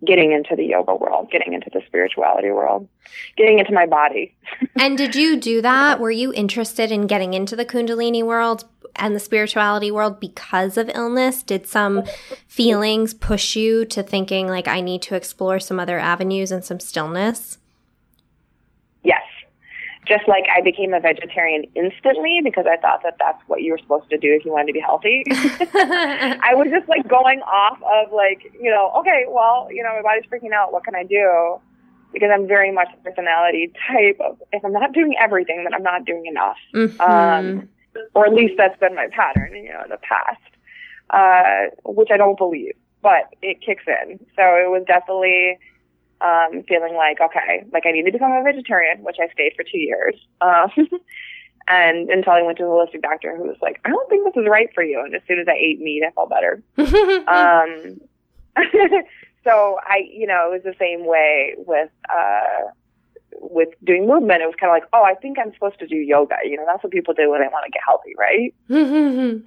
[0.04, 2.88] getting into the yoga world, getting into the spirituality world,
[3.36, 4.36] getting into my body.
[4.78, 6.00] and did you do that?
[6.00, 8.64] Were you interested in getting into the Kundalini world
[8.96, 11.42] and the spirituality world because of illness?
[11.42, 12.04] Did some
[12.46, 16.80] feelings push you to thinking, like, I need to explore some other avenues and some
[16.80, 17.58] stillness?
[20.06, 23.78] Just like I became a vegetarian instantly because I thought that that's what you were
[23.78, 25.24] supposed to do if you wanted to be healthy.
[25.30, 30.02] I was just like going off of like, you know, okay, well, you know, my
[30.02, 30.72] body's freaking out.
[30.72, 31.58] What can I do?
[32.12, 35.82] Because I'm very much a personality type of if I'm not doing everything, then I'm
[35.82, 36.58] not doing enough.
[36.74, 37.00] Mm-hmm.
[37.00, 37.68] Um,
[38.14, 40.40] or at least that's been my pattern, you know, in the past,
[41.10, 44.18] uh, which I don't believe, but it kicks in.
[44.36, 45.58] So it was definitely
[46.24, 49.62] um, feeling like, okay, like I need to become a vegetarian, which I stayed for
[49.62, 50.14] two years.
[50.40, 50.70] Um,
[51.68, 54.40] and until I went to the holistic doctor who was like, I don't think this
[54.40, 55.02] is right for you.
[55.04, 56.62] And as soon as I ate meat, I felt better.
[57.28, 58.00] um,
[59.44, 62.70] so I, you know, it was the same way with, uh,
[63.40, 65.96] with doing movement, it was kind of like, oh, I think I'm supposed to do
[65.96, 66.36] yoga.
[66.44, 68.54] You know, that's what people do when they want to get healthy, right?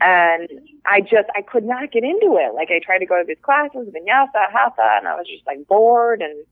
[0.02, 0.50] and
[0.86, 2.54] I just, I could not get into it.
[2.54, 5.66] Like I tried to go to these classes, vinyasa, hatha, and I was just like
[5.68, 6.46] bored and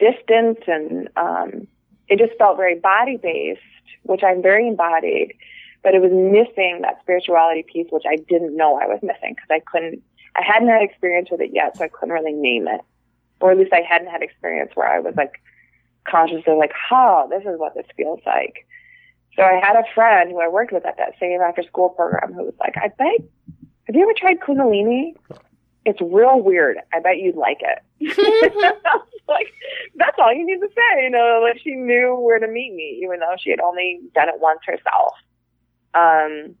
[0.00, 1.68] distant and, um,
[2.08, 3.60] it just felt very body based,
[4.02, 5.34] which I'm very embodied,
[5.84, 9.50] but it was missing that spirituality piece, which I didn't know I was missing because
[9.50, 10.02] I couldn't,
[10.34, 12.80] I hadn't had experience with it yet, so I couldn't really name it.
[13.40, 15.40] Or at least I hadn't had experience where I was like,
[16.04, 18.66] conscious of like, oh, this is what this feels like.
[19.36, 22.32] So I had a friend who I worked with at that same after school program
[22.32, 23.28] who was like, I bet,
[23.84, 25.14] have you ever tried Kundalini?
[25.84, 26.78] It's real weird.
[26.92, 27.78] I bet you'd like it.
[29.28, 29.46] like,
[29.96, 31.04] that's all you need to say.
[31.04, 34.28] You know, like she knew where to meet me, even though she had only done
[34.28, 35.14] it once herself.
[35.94, 36.54] Um,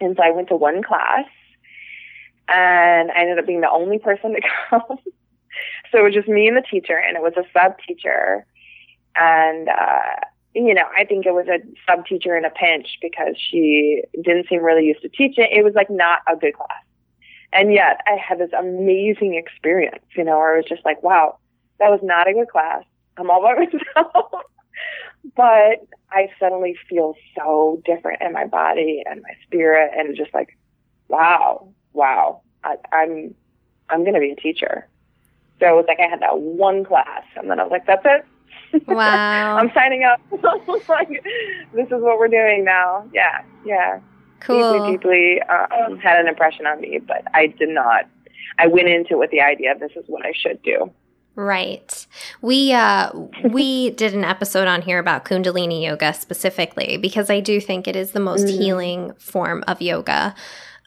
[0.00, 1.26] and so I went to one class
[2.48, 4.98] and I ended up being the only person to come.
[5.90, 8.44] so it was just me and the teacher and it was a sub teacher
[9.16, 13.36] and uh, you know, I think it was a sub teacher in a pinch because
[13.38, 15.46] she didn't seem really used to teaching.
[15.50, 16.82] It was like not a good class,
[17.52, 20.04] and yet I had this amazing experience.
[20.16, 21.38] You know, where I was just like, wow,
[21.78, 22.84] that was not a good class.
[23.16, 23.54] I'm all by
[23.96, 24.32] myself.
[25.36, 30.56] but I suddenly feel so different in my body and my spirit, and just like,
[31.08, 33.34] wow, wow, I, I'm
[33.88, 34.86] I'm going to be a teacher.
[35.58, 38.04] So it was like I had that one class, and then I was like, that's
[38.04, 38.26] it.
[38.86, 39.56] Wow.
[39.56, 40.20] I'm signing up.
[40.88, 41.08] like,
[41.74, 43.08] this is what we're doing now.
[43.12, 43.98] Yeah, yeah.
[44.40, 44.86] Cool.
[44.86, 48.06] Deeply, deeply um, had an impression on me, but I did not.
[48.58, 50.90] I went into it with the idea this is what I should do.
[51.36, 52.06] Right.
[52.42, 53.12] We uh
[53.44, 57.96] we did an episode on here about kundalini yoga specifically because I do think it
[57.96, 58.60] is the most mm-hmm.
[58.60, 60.34] healing form of yoga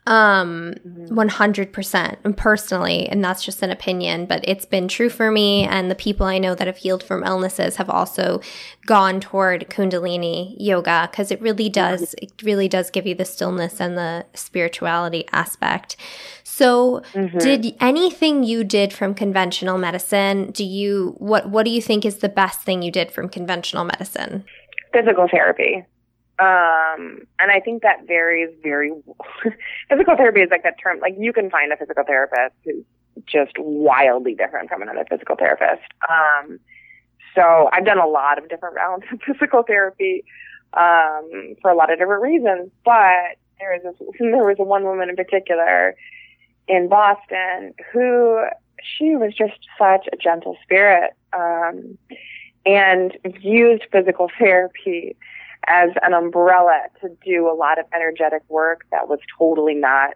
[0.06, 5.90] um 100% personally and that's just an opinion but it's been true for me and
[5.90, 8.40] the people i know that have healed from illnesses have also
[8.86, 13.80] gone toward kundalini yoga because it really does it really does give you the stillness
[13.80, 15.96] and the spirituality aspect.
[16.42, 17.38] So mm-hmm.
[17.38, 22.18] did anything you did from conventional medicine do you what what do you think is
[22.18, 24.44] the best thing you did from conventional medicine?
[24.92, 25.84] Physical therapy
[26.38, 28.92] um, and I think that varies very.
[29.88, 30.98] physical therapy is like that term.
[31.00, 32.84] Like you can find a physical therapist who's
[33.26, 35.82] just wildly different from another physical therapist.
[36.08, 36.58] Um,
[37.34, 40.24] so I've done a lot of different rounds of physical therapy
[40.72, 42.70] um, for a lot of different reasons.
[42.84, 45.94] But there was this, there was one woman in particular
[46.66, 48.44] in Boston who
[48.82, 51.96] she was just such a gentle spirit um,
[52.66, 55.16] and used physical therapy
[55.66, 60.14] as an umbrella to do a lot of energetic work that was totally not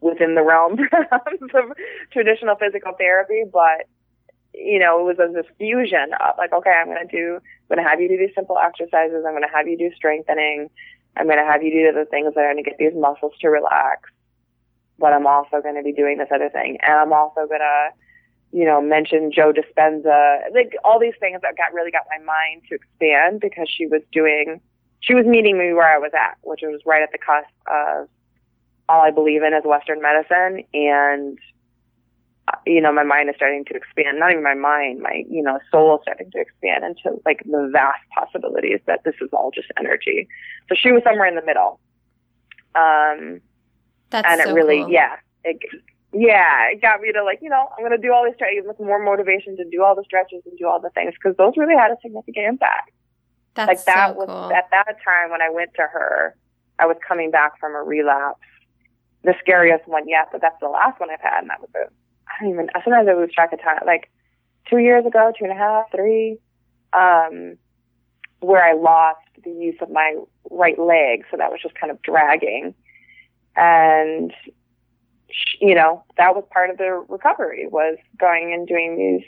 [0.00, 0.72] within the realm
[1.54, 1.76] of
[2.12, 3.86] traditional physical therapy, but
[4.54, 7.82] you know, it was this fusion of like, okay, I'm going to do, I'm going
[7.82, 9.24] to have you do these simple exercises.
[9.26, 10.68] I'm going to have you do strengthening.
[11.16, 13.32] I'm going to have you do the things that are going to get these muscles
[13.40, 14.10] to relax.
[14.98, 16.78] But I'm also going to be doing this other thing.
[16.82, 17.90] And I'm also going to
[18.52, 22.62] you know, mentioned Joe Dispenza, like all these things that got really got my mind
[22.68, 24.60] to expand because she was doing,
[25.00, 28.08] she was meeting me where I was at, which was right at the cusp of
[28.90, 30.64] all I believe in is Western medicine.
[30.74, 31.38] And,
[32.48, 35.42] uh, you know, my mind is starting to expand, not even my mind, my, you
[35.42, 39.50] know, soul is starting to expand into like the vast possibilities that this is all
[39.50, 40.28] just energy.
[40.68, 41.80] So she was somewhere in the middle.
[42.74, 43.40] Um,
[44.10, 44.90] That's and so it really, cool.
[44.90, 45.58] yeah, it,
[46.12, 48.64] yeah, it got me to like, you know, I'm going to do all these stretches
[48.66, 51.54] with more motivation to do all the stretches and do all the things because those
[51.56, 52.90] really had a significant impact.
[53.54, 54.52] That's like that so was cool.
[54.52, 56.36] at that time when I went to her,
[56.78, 58.40] I was coming back from a relapse,
[59.24, 61.88] the scariest one yet, but that's the last one I've had, and that was a,
[62.28, 62.68] I don't even.
[62.84, 63.80] Sometimes I lose track of time.
[63.86, 64.10] Like
[64.68, 66.38] two years ago, two and a half, three,
[66.92, 67.56] um,
[68.40, 70.16] where I lost the use of my
[70.50, 72.74] right leg, so that was just kind of dragging,
[73.54, 74.32] and
[75.60, 79.24] you know, that was part of the recovery was going and doing these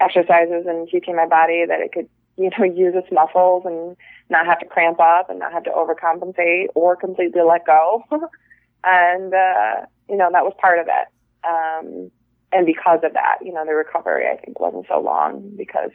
[0.00, 3.96] exercises and teaching my body that it could, you know, use its muscles and
[4.30, 8.02] not have to cramp up and not have to overcompensate or completely let go.
[8.84, 11.08] and, uh, you know, that was part of it.
[11.46, 12.10] Um,
[12.52, 15.90] and because of that, you know, the recovery I think wasn't so long because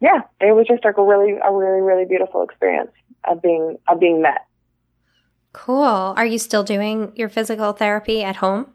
[0.00, 2.90] yeah, it was just like a really, a really, really beautiful experience
[3.24, 4.46] of being, of being met.
[5.54, 6.14] Cool.
[6.16, 8.66] Are you still doing your physical therapy at home?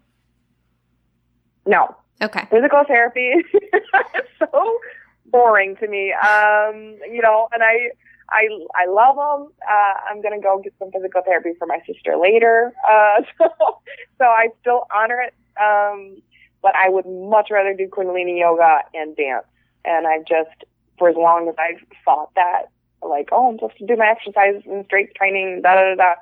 [1.67, 1.93] No.
[2.21, 2.47] Okay.
[2.49, 3.33] Physical therapy
[3.73, 3.83] is
[4.39, 4.79] so
[5.25, 6.13] boring to me.
[6.13, 7.91] Um, you know, and I,
[8.29, 9.51] I, I love them.
[9.61, 12.73] Uh, I'm gonna go get some physical therapy for my sister later.
[12.89, 13.49] Uh, so,
[14.17, 15.33] so I still honor it.
[15.61, 16.21] Um,
[16.61, 19.45] but I would much rather do Kundalini yoga and dance.
[19.83, 20.63] And I just,
[20.97, 22.67] for as long as I've thought that,
[23.01, 26.13] like, oh, I'm supposed to do my exercises and strength training, da da da.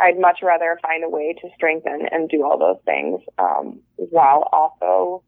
[0.00, 4.48] I'd much rather find a way to strengthen and do all those things um, while
[4.52, 5.22] also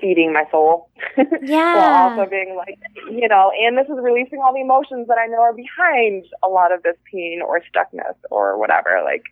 [0.00, 0.90] feeding my soul.
[1.42, 1.74] Yeah.
[1.76, 2.78] while also being like,
[3.10, 6.48] you know, and this is releasing all the emotions that I know are behind a
[6.48, 9.00] lot of this pain or stuckness or whatever.
[9.04, 9.22] Like,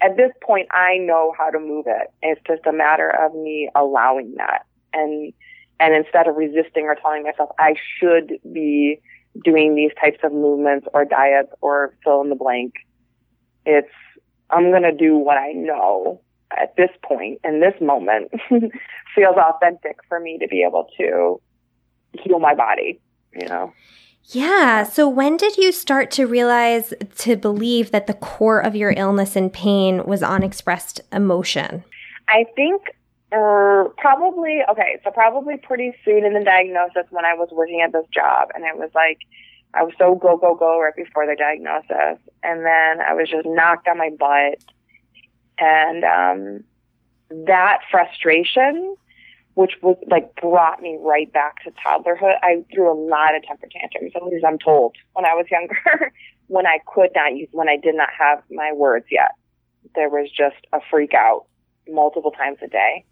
[0.00, 2.08] at this point, I know how to move it.
[2.22, 4.66] It's just a matter of me allowing that.
[4.92, 5.32] And,
[5.80, 9.00] and instead of resisting or telling myself I should be
[9.44, 12.74] doing these types of movements or diets or fill in the blank,
[13.64, 13.92] it's,
[14.50, 16.20] I'm going to do what I know
[16.60, 18.30] at this point in this moment
[19.14, 21.40] feels authentic for me to be able to
[22.20, 23.00] heal my body,
[23.34, 23.72] you know.
[24.26, 24.84] Yeah.
[24.84, 29.34] So when did you start to realize to believe that the core of your illness
[29.34, 31.84] and pain was unexpressed emotion?
[32.28, 32.82] I think
[33.32, 37.92] uh, probably okay, so probably pretty soon in the diagnosis when I was working at
[37.92, 39.18] this job and it was like
[39.74, 43.46] I was so go go go right before the diagnosis and then I was just
[43.46, 44.62] knocked on my butt
[45.58, 46.64] and um
[47.46, 48.96] that frustration
[49.54, 52.36] which was like brought me right back to toddlerhood.
[52.42, 56.12] I threw a lot of temper tantrums, at least I'm told, when I was younger,
[56.46, 59.32] when I could not use, when I did not have my words yet.
[59.94, 61.44] There was just a freak out
[61.88, 63.04] multiple times a day.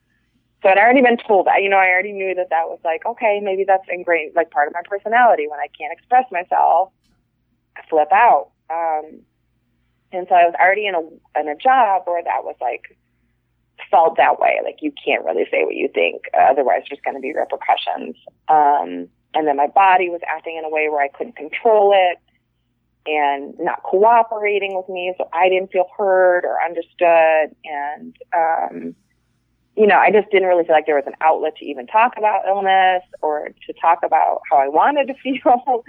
[0.63, 3.07] So I'd already been told that, you know, I already knew that that was like,
[3.07, 5.47] okay, maybe that's ingrained, like part of my personality.
[5.49, 6.93] When I can't express myself,
[7.77, 8.51] I flip out.
[8.69, 9.23] Um,
[10.13, 12.97] and so I was already in a, in a job where that was like
[13.91, 14.61] felt that way.
[14.63, 18.17] Like you can't really say what you think, uh, otherwise there's going to be repercussions.
[18.49, 22.19] Um, and then my body was acting in a way where I couldn't control it
[23.07, 27.57] and not cooperating with me, so I didn't feel heard or understood.
[27.65, 28.95] And um,
[29.77, 32.15] you know, I just didn't really feel like there was an outlet to even talk
[32.19, 35.85] about illness or to talk about how I wanted to feel.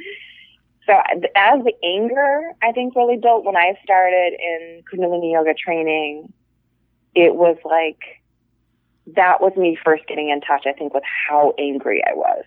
[0.86, 0.94] So
[1.36, 6.32] as the anger, I think really built when I started in Kundalini yoga training,
[7.14, 8.00] it was like
[9.16, 12.44] that was me first getting in touch, I think, with how angry I was.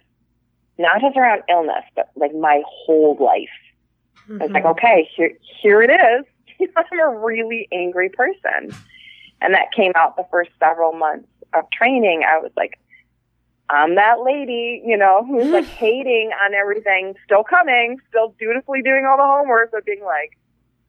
[0.79, 3.49] Not just around illness, but like my whole life.
[4.29, 4.43] Mm-hmm.
[4.43, 4.71] I was like, mm-hmm.
[4.73, 6.69] okay, here, here it is.
[6.77, 8.75] I'm a really angry person.
[9.45, 12.23] And that came out the first several months of training.
[12.27, 12.79] I was like,
[13.69, 19.05] I'm that lady, you know, who's like hating on everything, still coming, still dutifully doing
[19.07, 20.39] all the homework, but being like,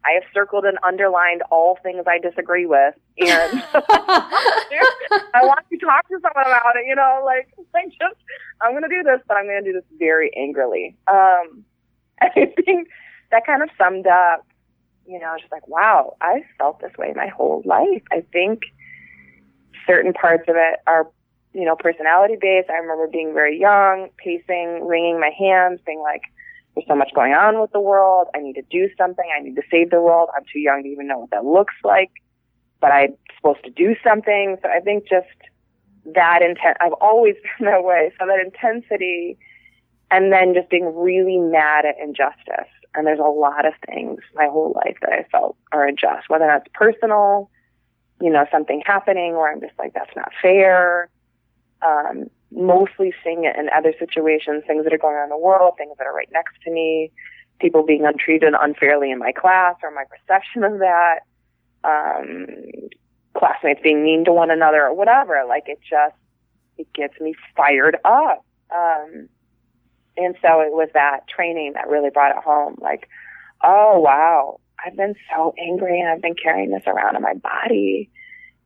[0.05, 6.07] I have circled and underlined all things I disagree with, and I want to talk
[6.09, 6.85] to someone about it.
[6.85, 8.21] You know, like like just
[8.61, 10.95] I'm going to do this, but I'm going to do this very angrily.
[11.07, 11.65] Um,
[12.21, 12.29] I
[12.63, 12.87] think
[13.31, 14.45] that kind of summed up.
[15.05, 18.03] You know, just like wow, I've felt this way my whole life.
[18.11, 18.61] I think
[19.85, 21.07] certain parts of it are
[21.53, 22.69] you know personality based.
[22.69, 26.21] I remember being very young, pacing, wringing my hands, being like
[26.75, 28.27] there's so much going on with the world.
[28.35, 29.25] I need to do something.
[29.35, 30.29] I need to save the world.
[30.35, 32.11] I'm too young to even know what that looks like,
[32.81, 34.57] but I'm supposed to do something.
[34.61, 35.27] So I think just
[36.13, 38.11] that intent, I've always been that way.
[38.19, 39.37] So that intensity
[40.11, 42.69] and then just being really mad at injustice.
[42.95, 46.45] And there's a lot of things my whole life that I felt are unjust, whether
[46.45, 47.49] that's personal,
[48.21, 51.09] you know, something happening where I'm just like, that's not fair.
[51.81, 55.73] Um, mostly seeing it in other situations, things that are going on in the world,
[55.77, 57.11] things that are right next to me,
[57.59, 61.19] people being untreated unfairly in my class or my perception of that,
[61.83, 62.45] um,
[63.37, 65.43] classmates being mean to one another or whatever.
[65.47, 66.15] Like it just,
[66.77, 68.45] it gets me fired up.
[68.73, 69.29] Um,
[70.17, 72.77] and so it was that training that really brought it home.
[72.79, 73.09] Like,
[73.63, 78.09] oh wow, I've been so angry and I've been carrying this around in my body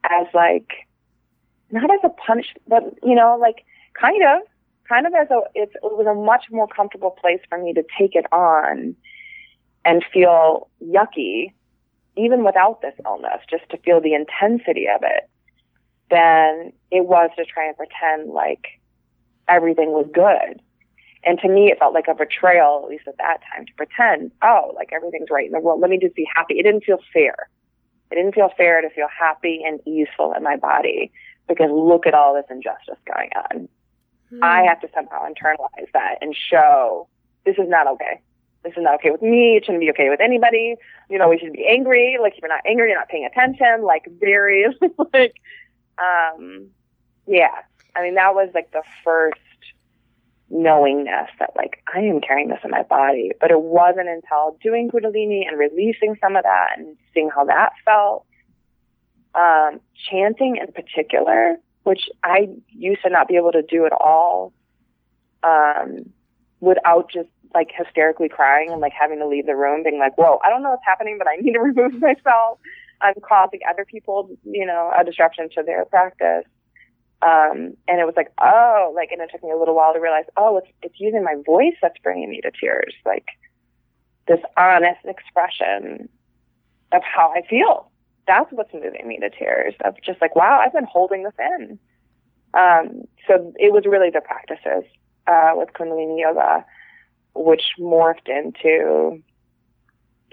[0.03, 0.88] as like,
[1.71, 3.65] not as a punch, but you know, like
[3.99, 4.41] kind of,
[4.88, 7.83] kind of as a, it's, it was a much more comfortable place for me to
[7.97, 8.95] take it on
[9.85, 11.54] and feel yucky,
[12.17, 15.29] even without this illness, just to feel the intensity of it,
[16.10, 18.79] than it was to try and pretend like
[19.47, 20.62] everything was good.
[21.24, 24.32] And to me, it felt like a betrayal, at least at that time, to pretend,
[24.42, 25.82] oh, like everything's right in the world.
[25.82, 26.60] Let me just be happy.
[26.60, 27.50] It didn't feel fair.
[28.12, 31.12] It didn't feel fair to feel happy and easeful in my body
[31.48, 33.67] because look at all this injustice going on.
[34.32, 34.40] Mm.
[34.42, 37.08] I have to somehow internalize that and show
[37.46, 38.22] this is not okay.
[38.63, 39.58] This is not okay with me.
[39.58, 40.76] It shouldn't be okay with anybody.
[41.10, 42.17] You know, we should be angry.
[42.22, 43.84] Like if you're not angry, you're not paying attention.
[43.84, 44.65] Like very
[45.13, 45.36] like,
[45.98, 46.67] um,
[47.26, 47.56] yeah.
[47.96, 49.40] I mean, that was like the first
[50.50, 53.31] knowingness that like I am carrying this in my body.
[53.39, 57.71] But it wasn't until doing Kundalini and releasing some of that and seeing how that
[57.85, 58.25] felt.
[59.35, 59.79] Um,
[60.10, 64.54] chanting in particular, which I used to not be able to do at all,
[65.43, 66.10] um,
[66.60, 70.39] without just like hysterically crying and like having to leave the room, being like, "Whoa,
[70.43, 72.60] I don't know what's happening, but I need to remove myself."
[73.02, 76.45] I'm causing other people, you know, a disruption to their practice.
[77.22, 80.00] Um, and it was like, oh, like, and it took me a little while to
[80.00, 82.94] realize, oh, it's, it's using my voice that's bringing me to tears.
[83.06, 83.26] Like
[84.28, 86.08] this honest expression
[86.92, 87.92] of how I feel.
[88.26, 91.80] That's what's moving me to tears of just like, wow, I've been holding this in.
[92.54, 94.90] Um, so it was really the practices,
[95.28, 96.65] uh, with Kundalini Yoga,
[97.36, 99.22] which morphed into,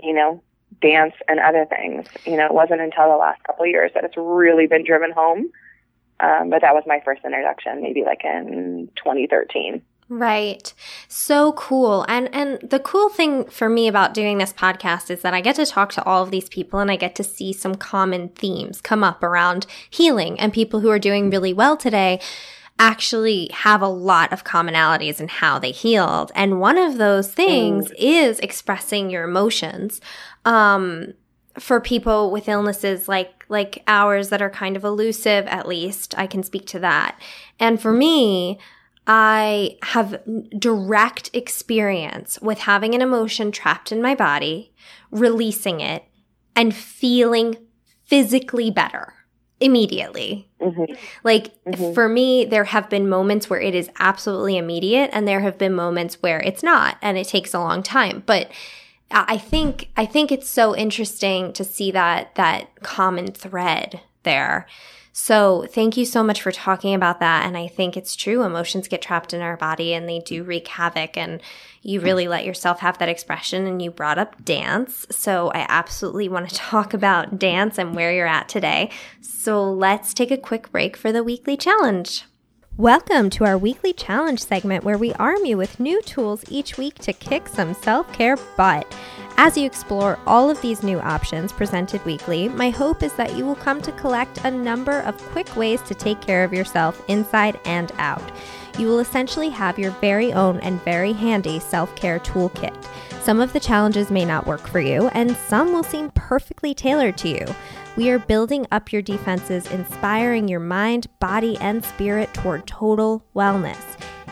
[0.02, 0.42] you know,
[0.80, 2.06] dance and other things.
[2.26, 5.10] You know, it wasn't until the last couple of years that it's really been driven
[5.10, 5.50] home
[6.20, 9.82] um, but that was my first introduction, maybe like in 2013.
[10.08, 10.72] Right.
[11.08, 12.04] So cool.
[12.08, 15.56] And and the cool thing for me about doing this podcast is that I get
[15.56, 18.80] to talk to all of these people and I get to see some common themes
[18.80, 22.20] come up around healing and people who are doing really well today
[22.78, 26.30] actually have a lot of commonalities in how they healed.
[26.36, 27.94] And one of those things mm.
[27.98, 30.00] is expressing your emotions.
[30.44, 31.14] Um
[31.58, 36.26] for people with illnesses like like ours that are kind of elusive at least i
[36.26, 37.18] can speak to that
[37.58, 38.58] and for me
[39.06, 40.22] i have
[40.58, 44.72] direct experience with having an emotion trapped in my body
[45.10, 46.04] releasing it
[46.54, 47.56] and feeling
[48.04, 49.14] physically better
[49.60, 50.50] immediately.
[50.60, 50.94] Mm-hmm.
[51.24, 51.92] Like mm-hmm.
[51.94, 55.72] for me, there have been moments where it is absolutely immediate, and there have been
[55.72, 58.22] moments where it's not, and it takes a long time.
[58.26, 58.50] But
[59.10, 64.66] I think I think it's so interesting to see that that common thread there.
[65.18, 67.46] So, thank you so much for talking about that.
[67.46, 68.42] And I think it's true.
[68.42, 71.16] Emotions get trapped in our body and they do wreak havoc.
[71.16, 71.40] And
[71.80, 73.66] you really let yourself have that expression.
[73.66, 75.06] And you brought up dance.
[75.10, 78.90] So, I absolutely want to talk about dance and where you're at today.
[79.22, 82.24] So, let's take a quick break for the weekly challenge.
[82.78, 86.96] Welcome to our weekly challenge segment where we arm you with new tools each week
[86.96, 88.86] to kick some self care butt.
[89.38, 93.46] As you explore all of these new options presented weekly, my hope is that you
[93.46, 97.58] will come to collect a number of quick ways to take care of yourself inside
[97.64, 98.30] and out.
[98.78, 102.76] You will essentially have your very own and very handy self care toolkit.
[103.22, 107.16] Some of the challenges may not work for you, and some will seem perfectly tailored
[107.18, 107.46] to you.
[107.96, 113.80] We are building up your defenses, inspiring your mind, body, and spirit toward total wellness.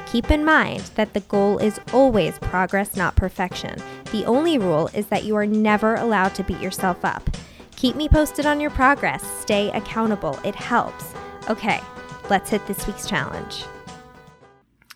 [0.07, 3.79] Keep in mind that the goal is always progress, not perfection.
[4.13, 7.29] The only rule is that you are never allowed to beat yourself up.
[7.77, 9.23] Keep me posted on your progress.
[9.41, 10.39] Stay accountable.
[10.45, 11.15] It helps.
[11.49, 11.81] Okay,
[12.29, 13.65] let's hit this week's challenge.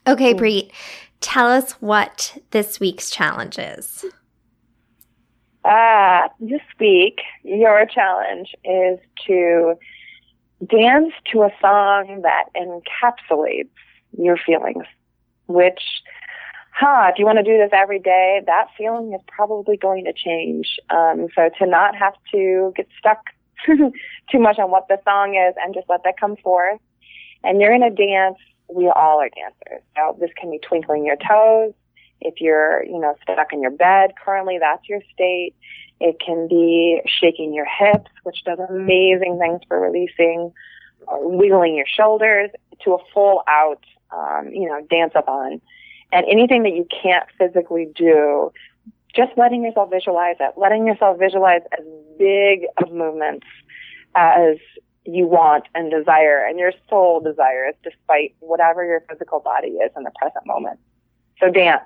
[0.07, 0.73] Okay, Preet,
[1.21, 4.05] tell us what this week's challenge is.
[5.65, 9.75] Uh, this week, your challenge is to
[10.67, 13.69] dance to a song that encapsulates
[14.17, 14.85] your feelings,
[15.47, 15.81] which,
[16.73, 20.13] huh, if you want to do this every day, that feeling is probably going to
[20.13, 20.79] change.
[20.91, 23.21] Um, so to not have to get stuck
[23.67, 26.81] too much on what the song is and just let that come forth.
[27.45, 28.39] And you're going to dance.
[28.73, 29.83] We all are dancers.
[29.97, 31.73] So this can be twinkling your toes.
[32.21, 35.55] If you're, you know, stuck in your bed currently, that's your state.
[36.01, 40.53] It can be shaking your hips, which does amazing things for releasing,
[41.09, 42.51] wiggling your shoulders
[42.85, 45.61] to a full out, um, you know, dance up on.
[46.12, 48.53] And anything that you can't physically do,
[49.14, 51.85] just letting yourself visualize it, letting yourself visualize as
[52.19, 53.47] big of movements
[54.14, 54.57] as
[55.05, 60.03] you want and desire and your soul desires despite whatever your physical body is in
[60.03, 60.79] the present moment.
[61.41, 61.83] So dance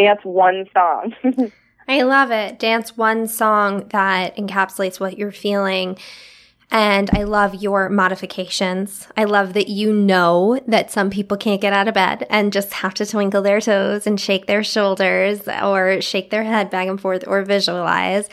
[0.00, 1.14] dance one song.
[1.88, 2.58] I love it.
[2.58, 5.98] Dance one song that encapsulates what you're feeling.
[6.72, 9.08] And I love your modifications.
[9.16, 12.74] I love that you know that some people can't get out of bed and just
[12.74, 17.00] have to twinkle their toes and shake their shoulders or shake their head back and
[17.00, 18.28] forth or visualize.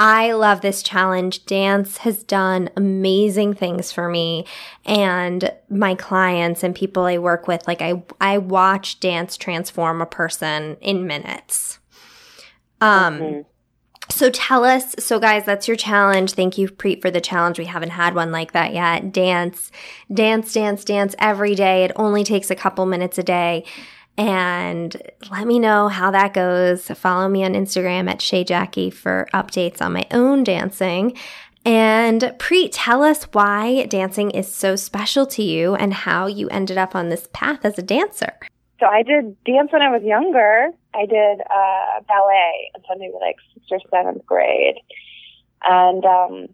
[0.00, 1.44] I love this challenge.
[1.44, 4.46] Dance has done amazing things for me
[4.86, 7.68] and my clients and people I work with.
[7.68, 11.80] Like I, I watch dance transform a person in minutes.
[12.80, 13.40] Um, mm-hmm.
[14.08, 16.32] So tell us, so guys, that's your challenge.
[16.32, 17.58] Thank you, Preet, for the challenge.
[17.58, 19.12] We haven't had one like that yet.
[19.12, 19.70] Dance,
[20.12, 21.84] dance, dance, dance every day.
[21.84, 23.66] It only takes a couple minutes a day
[24.20, 24.94] and
[25.30, 26.88] let me know how that goes.
[26.88, 31.16] Follow me on Instagram at Shay Jackie for updates on my own dancing.
[31.64, 36.76] And Preet, tell us why dancing is so special to you and how you ended
[36.76, 38.38] up on this path as a dancer.
[38.78, 40.68] So I did dance when I was younger.
[40.94, 44.76] I did uh, ballet until maybe like sixth or seventh grade,
[45.62, 46.46] and um,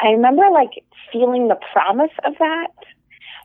[0.00, 2.68] I remember like feeling the promise of that,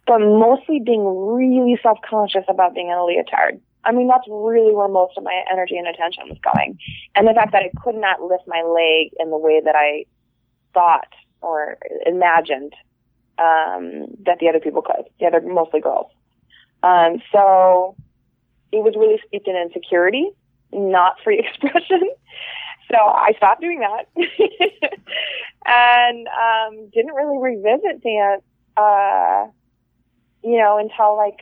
[0.07, 3.59] but mostly being really self conscious about being in a leotard.
[3.83, 6.77] I mean, that's really where most of my energy and attention was going.
[7.15, 10.05] And the fact that I could not lift my leg in the way that I
[10.73, 11.07] thought
[11.41, 12.73] or imagined
[13.39, 16.11] um, that the other people could, the other mostly girls.
[16.83, 17.95] Um, so
[18.71, 20.29] it was really steeped in insecurity,
[20.71, 22.09] not free expression.
[22.91, 24.07] So I stopped doing that
[25.65, 28.43] and um, didn't really revisit dance,
[28.75, 29.47] uh,
[30.43, 31.39] you know, until like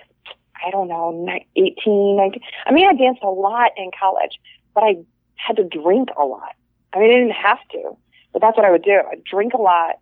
[0.66, 1.26] I don't know,
[1.56, 2.42] 18, 19.
[2.66, 4.40] I mean, I danced a lot in college,
[4.74, 4.98] but I
[5.36, 6.54] had to drink a lot.
[6.94, 7.98] I mean, I didn't have to,
[8.34, 9.02] but that's what I would do.
[9.12, 10.00] I'd drink a lot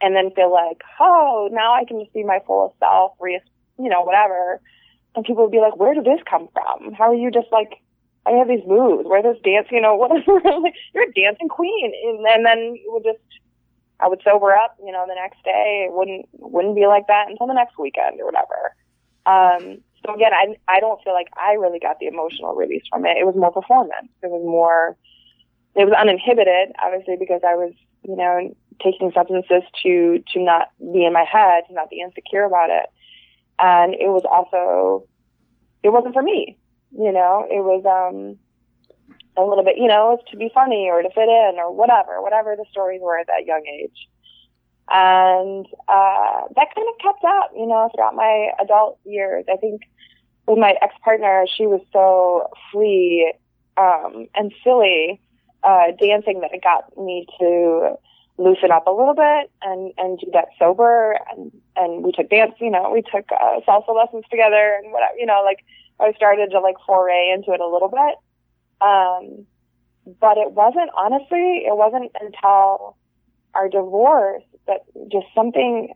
[0.00, 3.40] and then feel like, oh, now I can just be my fullest self, re-
[3.78, 4.60] you know, whatever.
[5.14, 6.92] And people would be like, where did this come from?
[6.94, 7.72] How are you just like,
[8.26, 9.06] I have these moves.
[9.06, 10.40] Where this dance, you know, whatever.
[10.94, 11.92] you're a dancing queen.
[12.04, 13.18] And, and then it would just,
[14.00, 15.86] I would sober up, you know, the next day.
[15.88, 18.74] It wouldn't, wouldn't be like that until the next weekend or whatever.
[19.26, 23.04] Um, so again, I, I don't feel like I really got the emotional release from
[23.04, 23.16] it.
[23.18, 24.08] It was more performance.
[24.22, 24.96] It was more,
[25.74, 27.72] it was uninhibited, obviously, because I was,
[28.04, 32.44] you know, taking substances to, to not be in my head, to not be insecure
[32.44, 32.86] about it.
[33.58, 35.08] And it was also,
[35.82, 36.56] it wasn't for me,
[36.92, 38.38] you know, it was, um,
[39.38, 42.56] a little bit, you know, to be funny or to fit in or whatever, whatever
[42.56, 44.08] the stories were at that young age.
[44.90, 49.44] And uh, that kind of kept up, you know, throughout my adult years.
[49.52, 49.82] I think
[50.46, 53.32] with my ex partner, she was so free
[53.76, 55.20] um, and silly
[55.62, 57.96] uh, dancing that it got me to
[58.38, 61.18] loosen up a little bit and and do that sober.
[61.30, 65.14] And and we took dance, you know, we took uh, salsa lessons together and whatever,
[65.18, 65.64] you know, like
[66.00, 68.16] I started to like foray into it a little bit.
[68.80, 69.46] Um,
[70.20, 72.96] but it wasn't honestly, it wasn't until
[73.54, 75.92] our divorce that just something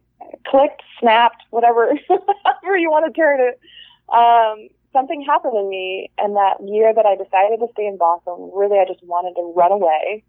[0.47, 3.61] clicked, snapped, whatever, however you want to turn it.
[4.13, 8.51] Um, something happened in me, and that year that I decided to stay in Boston,
[8.55, 10.25] really, I just wanted to run away.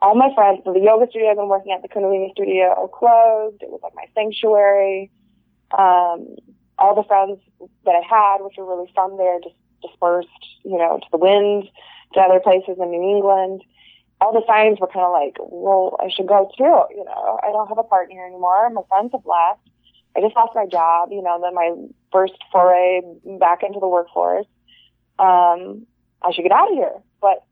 [0.00, 3.62] All my friends, the yoga studio I've been working at, the Kundalini studio, closed.
[3.62, 5.10] It was like my sanctuary.
[5.76, 6.36] Um,
[6.78, 7.40] all the friends
[7.84, 10.28] that I had, which were really from there, just dispersed,
[10.64, 11.68] you know, to the wind,
[12.14, 13.62] to other places in New England
[14.20, 16.82] all the signs were kind of like, well, I should go too.
[16.90, 18.68] You know, I don't have a partner anymore.
[18.70, 19.60] My friends have left.
[20.16, 21.10] I just lost my job.
[21.12, 21.74] You know, then my
[22.10, 23.00] first foray
[23.38, 24.46] back into the workforce.
[25.18, 25.86] Um,
[26.22, 26.94] I should get out of here.
[27.20, 27.44] But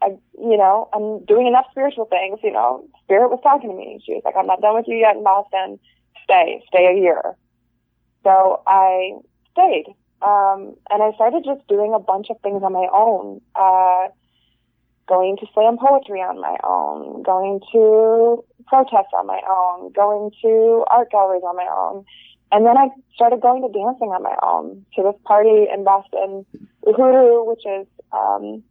[0.00, 2.40] I, you know, I'm doing enough spiritual things.
[2.42, 4.02] You know, Spirit was talking to me.
[4.04, 5.78] She was like, I'm not done with you yet in Boston.
[6.24, 7.36] Stay, stay a year.
[8.24, 9.12] So I
[9.52, 9.94] stayed.
[10.22, 13.40] Um, and I started just doing a bunch of things on my own.
[13.54, 14.08] Uh,
[15.08, 20.84] going to slam poetry on my own, going to protests on my own, going to
[20.90, 22.04] art galleries on my own.
[22.52, 26.44] And then I started going to dancing on my own to this party in Boston,
[26.86, 28.62] Uhuru, which is um,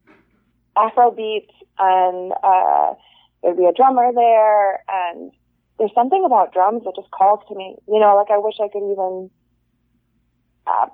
[0.77, 1.49] Afrobeat,
[1.79, 2.93] and uh,
[3.41, 5.31] there'd be a drummer there, and
[5.79, 7.75] there's something about drums that just calls to me.
[7.87, 9.29] You know, like I wish I could even
[10.67, 10.87] uh,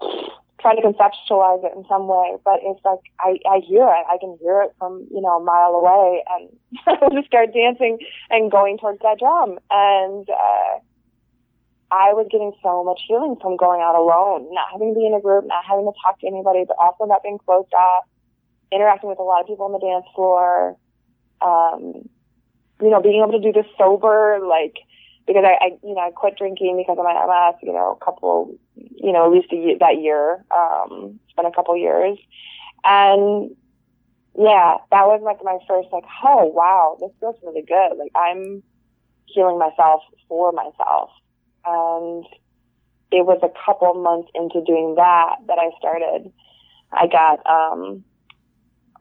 [0.59, 4.05] try to conceptualize it in some way, but it's like I, I hear it.
[4.09, 6.49] I can hear it from, you know, a mile away and
[6.87, 7.99] I just start dancing
[8.29, 9.59] and going towards that drum.
[9.69, 10.79] And uh
[11.89, 15.13] I was getting so much healing from going out alone, not having to be in
[15.13, 18.03] a group, not having to talk to anybody, but also not being closed off,
[18.71, 20.75] interacting with a lot of people on the dance floor,
[21.39, 22.03] um,
[22.81, 24.75] you know, being able to do this sober, like
[25.27, 28.05] because I, I, you know, I quit drinking because of my MS, you know, a
[28.05, 30.43] couple, you know, at least a year, that year.
[30.55, 32.17] Um, it's been a couple years.
[32.85, 33.51] And
[34.39, 37.97] yeah, that was like my first, like, oh, wow, this feels really good.
[37.97, 38.63] Like, I'm
[39.25, 41.09] healing myself for myself.
[41.65, 42.25] And
[43.11, 46.31] it was a couple months into doing that that I started.
[46.93, 48.05] I got, um,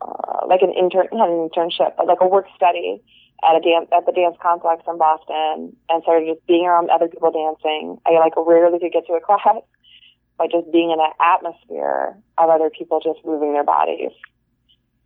[0.01, 3.01] uh, like an intern, not an internship, but like a work study
[3.45, 7.09] at a dance at the dance complex in Boston and started just being around other
[7.09, 7.99] people dancing.
[8.07, 9.63] I like rarely could get to a class
[10.39, 14.13] by just being in an atmosphere of other people just moving their bodies.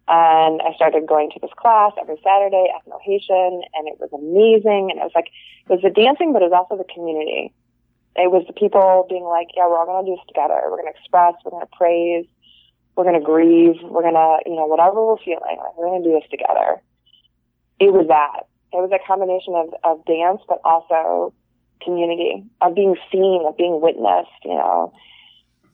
[0.09, 4.91] And I started going to this class every Saturday, Ethno Haitian, and it was amazing.
[4.91, 7.55] And it was like, it was the dancing, but it was also the community.
[8.17, 10.59] It was the people being like, yeah, we're all going to do this together.
[10.67, 12.27] We're going to express, we're going to praise,
[12.97, 16.03] we're going to grieve, we're going to, you know, whatever we're feeling, like, we're going
[16.03, 16.83] to do this together
[17.81, 18.47] it was that.
[18.73, 21.35] It was a combination of, of dance, but also
[21.83, 24.93] community, of being seen, of being witnessed, you know,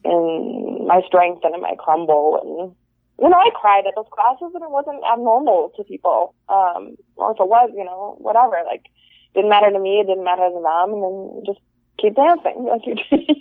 [0.04, 2.40] in my strength and in my crumble.
[2.40, 2.72] And,
[3.20, 6.34] you know, I cried at those classes and it wasn't abnormal to people.
[6.48, 8.86] Um, or if it was, you know, whatever, like,
[9.34, 11.60] didn't matter to me, it didn't matter to them, and then just
[11.98, 12.64] keep dancing.
[12.70, 12.96] Like, you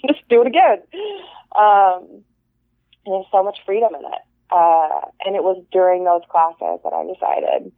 [0.09, 0.82] just do it again.
[1.55, 2.26] Um,
[3.05, 4.24] and there's so much freedom in it.
[4.51, 7.72] Uh, and it was during those classes that I decided,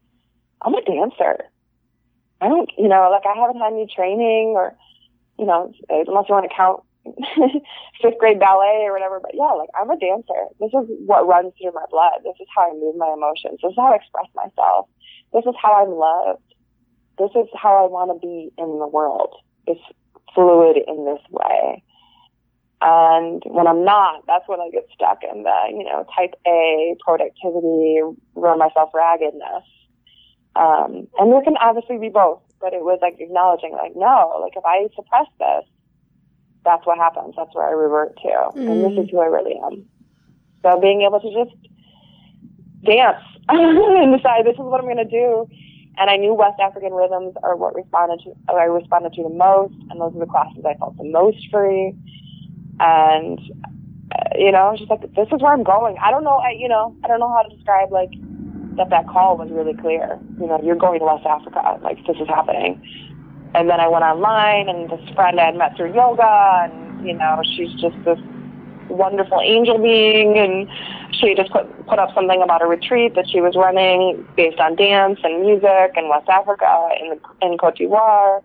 [0.62, 1.46] I'm a dancer.
[2.42, 4.76] I don't, you know, like I haven't had any training or,
[5.40, 6.84] you know, unless you want to count
[8.02, 9.20] fifth grade ballet or whatever.
[9.20, 10.54] But yeah, like I'm a dancer.
[10.60, 12.22] This is what runs through my blood.
[12.24, 13.60] This is how I move my emotions.
[13.62, 14.88] This is how I express myself.
[15.34, 16.44] This is how I'm loved.
[17.18, 19.34] This is how I want to be in the world.
[19.66, 19.82] It's
[20.36, 21.84] fluid in this way.
[22.80, 26.96] And when I'm not, that's when I get stuck in the, you know, type A
[27.04, 28.02] productivity,
[28.36, 29.66] run myself raggedness.
[30.58, 34.54] Um, and there can obviously be both, but it was like acknowledging, like, no, like
[34.56, 35.70] if I suppress this,
[36.66, 37.36] that's what happens.
[37.38, 38.58] That's where I revert to.
[38.58, 38.72] Mm.
[38.72, 39.86] And this is who I really am.
[40.64, 41.56] So being able to just
[42.84, 45.48] dance and decide this is what I'm going to do.
[46.00, 49.74] And I knew West African rhythms are what responded to, I responded to the most.
[49.90, 51.96] And those are the classes I felt the most free.
[52.80, 53.40] And,
[54.12, 55.98] uh, you know, I was just like, this is where I'm going.
[56.02, 58.12] I don't know, I, you know, I don't know how to describe like
[58.78, 60.20] that that call was really clear.
[60.40, 61.80] You know, you're going to West Africa.
[61.82, 62.82] Like, this is happening.
[63.56, 67.14] And then I went online, and this friend I had met through yoga, and, you
[67.14, 68.20] know, she's just this
[68.90, 70.70] wonderful angel being, and
[71.12, 74.76] she just put, put up something about a retreat that she was running based on
[74.76, 78.44] dance and music in West Africa, in, the, in Cote d'Ivoire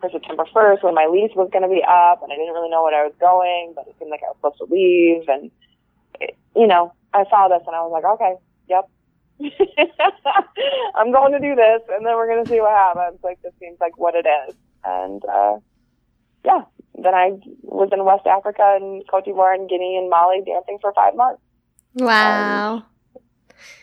[0.00, 2.70] for September 1st when my lease was going to be up and I didn't really
[2.70, 5.28] know what I was going, but it seemed like I was supposed to leave.
[5.28, 5.50] And,
[6.20, 8.34] it, you know, I saw this and I was like, okay.
[10.94, 13.18] I'm going to do this and then we're going to see what happens.
[13.22, 14.54] Like, this seems like what it is.
[14.84, 15.58] And, uh,
[16.44, 16.62] yeah,
[16.94, 17.32] then I
[17.62, 21.40] was in West Africa and Cote d'Ivoire and Guinea and Mali dancing for five months.
[21.94, 22.84] Wow.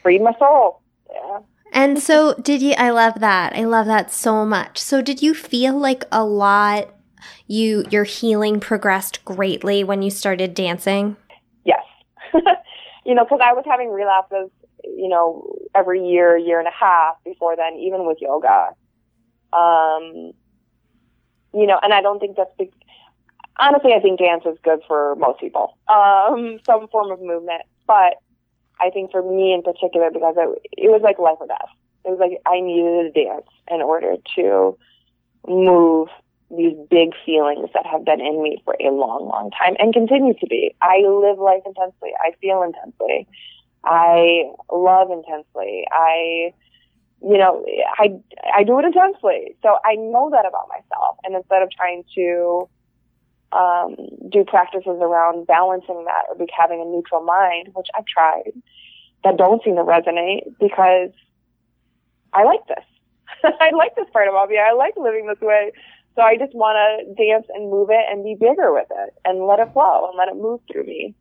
[0.03, 0.81] freed my soul.
[1.11, 1.39] Yeah.
[1.73, 2.73] And so, did you?
[2.77, 3.55] I love that.
[3.55, 4.77] I love that so much.
[4.77, 6.93] So, did you feel like a lot?
[7.47, 11.15] You your healing progressed greatly when you started dancing.
[11.63, 11.83] Yes,
[13.05, 14.49] you know, because I was having relapses.
[14.95, 18.69] You know, every year, year and a half before then, even with yoga.
[19.53, 20.33] Um,
[21.53, 22.71] you know, and I don't think that's big.
[23.59, 25.77] Honestly, I think dance is good for most people.
[25.87, 28.15] Um, some form of movement, but
[28.79, 31.69] I think for me in particular, because it, it was like life or death.
[32.05, 34.77] It was like I needed to dance in order to
[35.47, 36.09] move
[36.57, 40.33] these big feelings that have been in me for a long, long time and continue
[40.33, 40.75] to be.
[40.81, 42.09] I live life intensely.
[42.19, 43.27] I feel intensely.
[43.83, 45.85] I love intensely.
[45.91, 46.53] I,
[47.21, 47.65] you know,
[47.97, 48.19] I,
[48.55, 49.55] I do it intensely.
[49.61, 51.17] So I know that about myself.
[51.23, 52.69] And instead of trying to,
[53.51, 53.95] um,
[54.29, 58.53] do practices around balancing that or be having a neutral mind, which I've tried,
[59.23, 61.11] that don't seem to resonate because
[62.33, 62.85] I like this.
[63.59, 64.57] I like this part about me.
[64.57, 65.71] I like living this way.
[66.15, 69.45] So I just want to dance and move it and be bigger with it and
[69.47, 71.15] let it flow and let it move through me.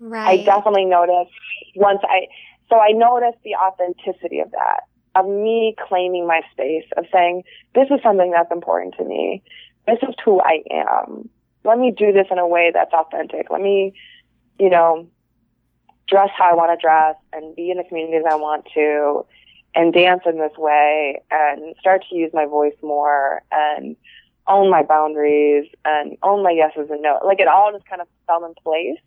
[0.00, 0.40] Right.
[0.40, 1.32] I definitely noticed
[1.74, 2.26] once I,
[2.68, 4.80] so I noticed the authenticity of that,
[5.14, 7.44] of me claiming my space, of saying,
[7.74, 9.42] this is something that's important to me.
[9.86, 11.30] This is who I am
[11.66, 13.50] let me do this in a way that's authentic.
[13.50, 13.92] Let me,
[14.58, 15.08] you know,
[16.08, 19.26] dress how I want to dress and be in the communities I want to
[19.74, 23.96] and dance in this way and start to use my voice more and
[24.46, 27.18] own my boundaries and own my yeses and no.
[27.24, 29.00] Like it all just kind of fell in place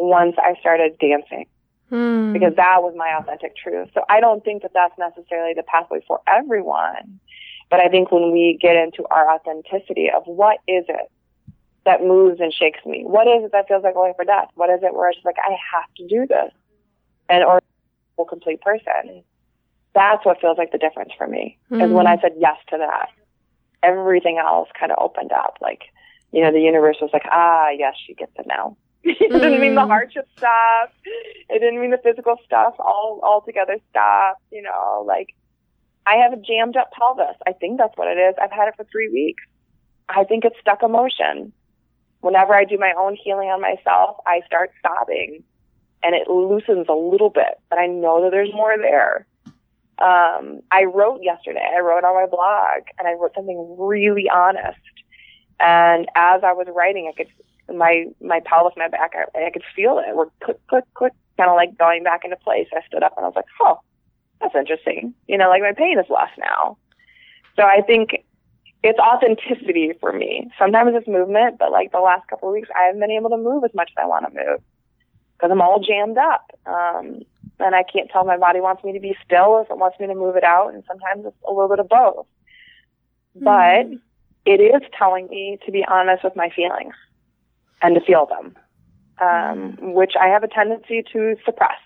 [0.00, 1.46] once I started dancing.
[1.88, 2.32] Hmm.
[2.32, 3.88] Because that was my authentic truth.
[3.94, 7.20] So I don't think that that's necessarily the pathway for everyone.
[7.68, 11.10] But I think when we get into our authenticity of what is it
[11.84, 13.04] that moves and shakes me?
[13.04, 14.48] What is it that feels like life or death?
[14.54, 16.52] What is it where it's just like, I have to do this?
[17.28, 17.60] And, or
[18.18, 19.22] a complete person.
[19.94, 23.08] That's what feels like the difference for me is when I said yes to that.
[23.82, 25.58] Everything else kind of opened up.
[25.60, 25.82] Like,
[26.32, 28.76] you know, the universe was like, ah, yes, she gets it now.
[29.04, 29.86] it didn't mean the mm.
[29.88, 30.90] hardship stuff.
[31.48, 34.42] It didn't mean the physical stuff all all together stopped.
[34.52, 35.34] You know, like
[36.06, 37.36] I have a jammed up pelvis.
[37.46, 38.34] I think that's what it is.
[38.40, 39.42] I've had it for three weeks.
[40.08, 41.52] I think it's stuck emotion
[42.20, 45.42] whenever I do my own healing on myself, I start sobbing
[46.02, 49.26] and it loosens a little bit, but I know that there's more there.
[49.98, 54.78] Um, I wrote yesterday, I wrote on my blog and I wrote something really honest.
[55.58, 57.30] And as I was writing, I could,
[57.74, 60.14] my, my pelvis, my back, I, I could feel it.
[60.14, 62.68] We're click, click, click, kind of like going back into place.
[62.72, 63.80] I stood up and I was like, oh,
[64.40, 65.14] that's interesting.
[65.26, 66.76] You know, like my pain is less now.
[67.56, 68.24] So I think
[68.82, 70.50] it's authenticity for me.
[70.58, 73.36] Sometimes it's movement, but like the last couple of weeks, I haven't been able to
[73.36, 74.60] move as much as I want to move
[75.36, 76.50] because I'm all jammed up.
[76.66, 77.20] Um,
[77.58, 80.00] and I can't tell my body wants me to be still or if it wants
[80.00, 80.72] me to move it out.
[80.72, 82.26] And sometimes it's a little bit of both.
[83.36, 83.44] Mm-hmm.
[83.44, 84.00] But
[84.46, 86.94] it is telling me to be honest with my feelings
[87.82, 88.56] and to feel them,
[89.20, 91.78] um, which I have a tendency to suppress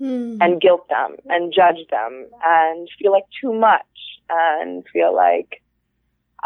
[0.00, 0.40] mm-hmm.
[0.40, 3.84] and guilt them and judge them and feel like too much
[4.28, 5.62] and feel like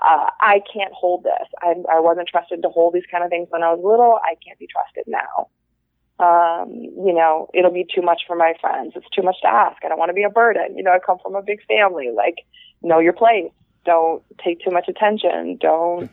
[0.01, 1.49] uh, I can't hold this.
[1.61, 4.19] I, I wasn't trusted to hold these kind of things when I was little.
[4.23, 5.49] I can't be trusted now.
[6.19, 8.93] Um, you know, it'll be too much for my friends.
[8.95, 9.85] It's too much to ask.
[9.85, 10.77] I don't want to be a burden.
[10.77, 12.11] You know, I come from a big family.
[12.15, 12.47] Like,
[12.83, 13.51] know your place.
[13.85, 15.59] Don't take too much attention.
[15.61, 16.11] Don't,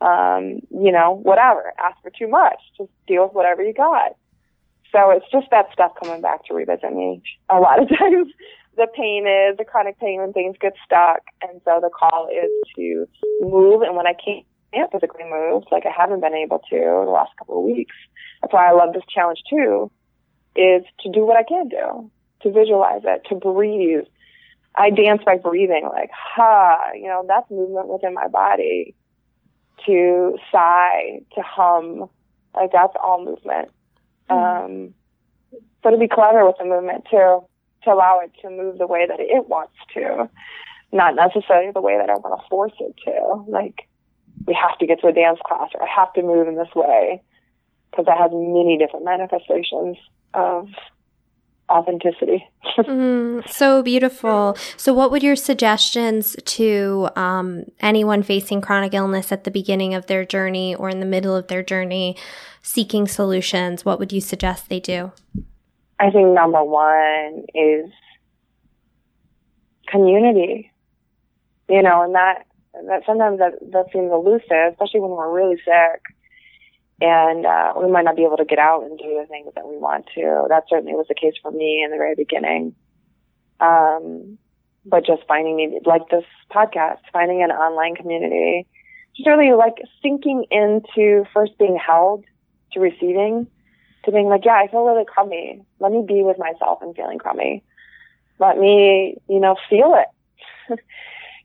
[0.00, 1.72] um, you know, whatever.
[1.78, 2.58] Ask for too much.
[2.76, 4.16] Just deal with whatever you got.
[4.92, 8.32] So it's just that stuff coming back to revisit me a lot of times
[8.76, 11.22] the pain is, the chronic pain when things get stuck.
[11.42, 13.06] And so the call is to
[13.40, 13.82] move.
[13.82, 14.44] And when I can't,
[14.90, 17.94] physically move, like I haven't been able to the last couple of weeks,
[18.42, 19.88] that's why I love this challenge too,
[20.56, 22.10] is to do what I can do,
[22.42, 24.04] to visualize it, to breathe.
[24.74, 28.96] I dance by breathing, like, ha, you know, that's movement within my body.
[29.86, 32.08] To sigh, to hum,
[32.54, 33.70] like that's all movement.
[34.30, 34.64] Mm-hmm.
[34.64, 34.94] Um,
[35.82, 37.44] so to be clever with the movement too
[37.84, 40.28] to allow it to move the way that it wants to,
[40.92, 43.44] not necessarily the way that I want to force it to.
[43.50, 43.88] Like,
[44.46, 46.74] we have to get to a dance class or I have to move in this
[46.74, 47.22] way
[47.90, 49.96] because that has many different manifestations
[50.34, 50.68] of
[51.70, 52.46] authenticity.
[52.78, 54.56] mm, so beautiful.
[54.76, 60.06] So, what would your suggestions to um, anyone facing chronic illness at the beginning of
[60.06, 62.16] their journey or in the middle of their journey
[62.62, 63.84] seeking solutions?
[63.84, 65.12] What would you suggest they do?
[65.98, 67.90] I think number one is
[69.88, 70.70] community.
[71.68, 72.44] You know, and that
[72.88, 76.02] that sometimes that that seems elusive, especially when we're really sick,
[77.00, 79.68] and uh, we might not be able to get out and do the things that
[79.68, 80.46] we want to.
[80.48, 82.74] That certainly was the case for me in the very beginning.
[83.60, 84.38] Um,
[84.86, 88.66] but just finding me like this podcast, finding an online community,
[89.16, 92.24] just really like sinking into first being held
[92.72, 93.46] to receiving
[94.04, 95.62] to being like, yeah, I feel really crummy.
[95.80, 97.62] Let me be with myself and feeling crummy.
[98.38, 100.78] Let me, you know, feel it.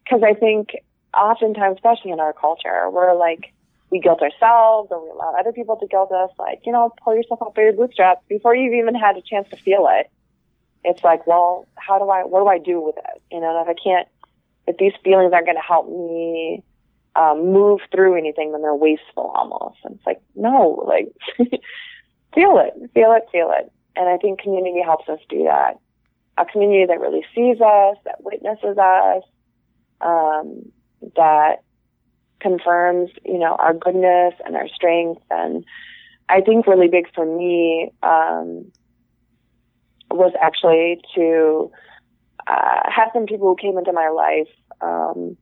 [0.03, 0.69] Because I think
[1.15, 3.53] oftentimes, especially in our culture, we're like,
[3.91, 7.15] we guilt ourselves or we allow other people to guilt us, like, you know, pull
[7.15, 10.09] yourself up by your bootstraps before you've even had a chance to feel it.
[10.83, 13.21] It's like, well, how do I, what do I do with it?
[13.31, 14.07] You know, if I can't,
[14.67, 16.63] if these feelings aren't going to help me
[17.15, 19.79] um, move through anything, then they're wasteful almost.
[19.83, 21.11] And it's like, no, like,
[22.35, 23.71] feel it, feel it, feel it.
[23.95, 25.79] And I think community helps us do that.
[26.37, 29.23] A community that really sees us, that witnesses us,
[29.99, 30.71] um,
[31.15, 31.63] that
[32.39, 35.21] confirms, you know, our goodness and our strength.
[35.29, 35.65] And
[36.27, 38.71] I think really big for me um,
[40.11, 41.71] was actually to
[42.47, 44.47] uh, have some people who came into my life
[44.81, 45.37] um,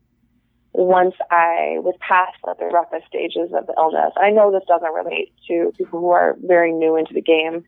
[0.74, 4.14] once I was past the roughest stages of the illness.
[4.18, 7.64] I know this doesn't relate to people who are very new into the game,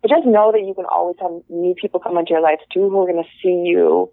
[0.00, 2.90] but just know that you can always have new people come into your life too
[2.90, 4.10] who are going to see you,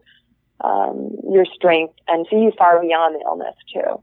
[0.62, 4.02] um, your strength and see you far beyond the illness too.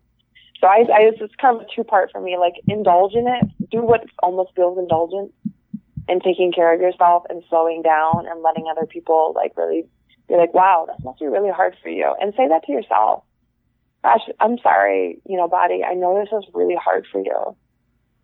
[0.67, 3.71] So I, I it's kind of a two part for me, like indulge in it,
[3.71, 5.33] do what almost feels indulgent
[6.09, 9.87] and taking care of yourself and slowing down and letting other people like really
[10.29, 12.13] be like, wow, that must be really hard for you.
[12.21, 13.23] And say that to yourself
[14.03, 17.57] gosh, I'm sorry, you know, body, I know this is really hard for you.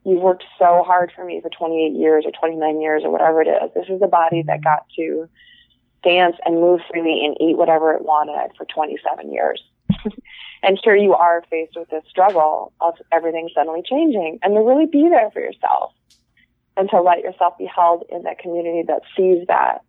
[0.04, 3.48] You've worked so hard for me for 28 years or 29 years or whatever it
[3.48, 3.70] is.
[3.74, 5.28] This is a body that got to
[6.04, 9.62] dance and move freely and eat whatever it wanted for 27 years.
[10.62, 14.86] and here you are faced with this struggle of everything suddenly changing and to really
[14.86, 15.92] be there for yourself
[16.76, 19.82] and to let yourself be held in that community that sees that.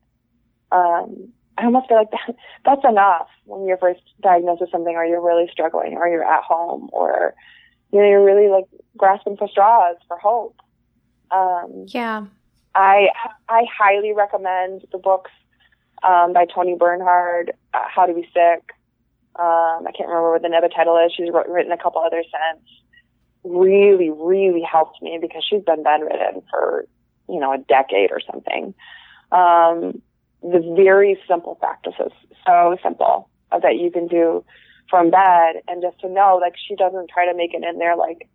[0.71, 5.05] Um, I almost feel like that, that's enough when you're first diagnosed with something or
[5.05, 7.36] you're really struggling or you're at home or,
[7.91, 8.65] you know, you're really like
[8.97, 10.55] grasping for straws for hope.
[11.30, 12.26] Um, yeah.
[12.76, 13.09] I,
[13.47, 15.30] I highly recommend the books,
[16.01, 18.71] um, by Toni Bernhard, uh, How to Be Sick.
[19.36, 21.13] Um, I can't remember what the other title is.
[21.15, 22.69] She's written a couple other since.
[23.43, 26.86] Really, really helped me because she's been bedridden for,
[27.27, 28.73] you know, a decade or something.
[29.31, 30.01] Um,
[30.41, 32.11] the very simple practices,
[32.45, 34.43] so simple uh, that you can do
[34.89, 37.95] from bed and just to know like she doesn't try to make it in there
[37.95, 38.29] like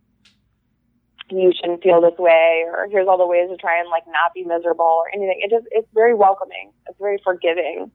[1.30, 4.32] you shouldn't feel this way or here's all the ways to try and like not
[4.34, 5.40] be miserable or anything.
[5.42, 6.72] It just it's very welcoming.
[6.88, 7.90] It's very forgiving.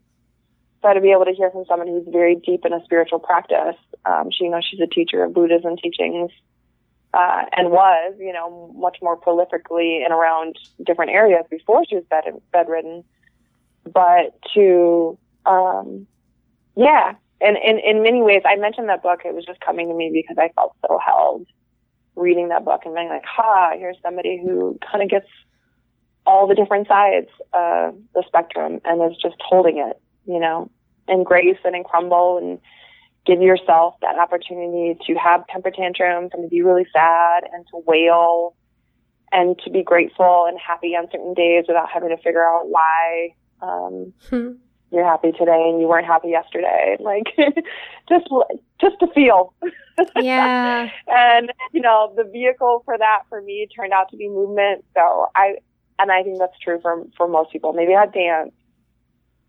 [0.84, 3.78] So to be able to hear from someone who's very deep in a spiritual practice,
[4.06, 6.30] um, she, you know, she's a teacher of Buddhism teachings,
[7.14, 12.04] uh, and was, you know, much more prolifically and around different areas before she was
[12.10, 13.06] bed, bedridden.
[13.86, 16.06] But to, um,
[16.76, 19.22] yeah, and in, in many ways, I mentioned that book.
[19.24, 21.48] It was just coming to me because I felt so held
[22.16, 25.28] reading that book and being like, ha, here's somebody who kind of gets
[26.26, 30.70] all the different sides of the spectrum and is just holding it, you know,
[31.08, 32.60] in grace and in crumble and
[33.26, 37.82] give yourself that opportunity to have temper tantrums and to be really sad and to
[37.86, 38.56] wail
[39.32, 43.30] and to be grateful and happy on certain days without having to figure out why
[43.62, 44.52] um, hmm.
[44.92, 46.98] you're happy today and you weren't happy yesterday.
[47.04, 47.36] Like
[48.08, 48.28] just
[48.80, 49.54] just to feel.
[50.20, 50.90] Yeah.
[51.08, 54.84] and you know the vehicle for that for me turned out to be movement.
[54.96, 55.58] So I
[56.00, 57.74] and I think that's true for for most people.
[57.74, 58.54] Maybe not dance,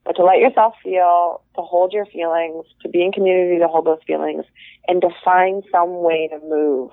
[0.04, 3.86] but to let yourself feel, to hold your feelings, to be in community to hold
[3.86, 4.44] those feelings,
[4.86, 6.90] and to find some way to move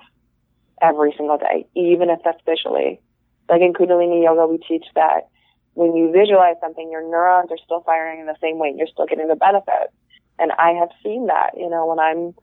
[0.80, 3.00] every single day, even if that's visually.
[3.48, 5.28] Like in Kundalini Yoga, we teach that
[5.74, 8.88] when you visualize something, your neurons are still firing in the same way and you're
[8.88, 9.92] still getting the benefit.
[10.38, 12.34] And I have seen that, you know, when I'm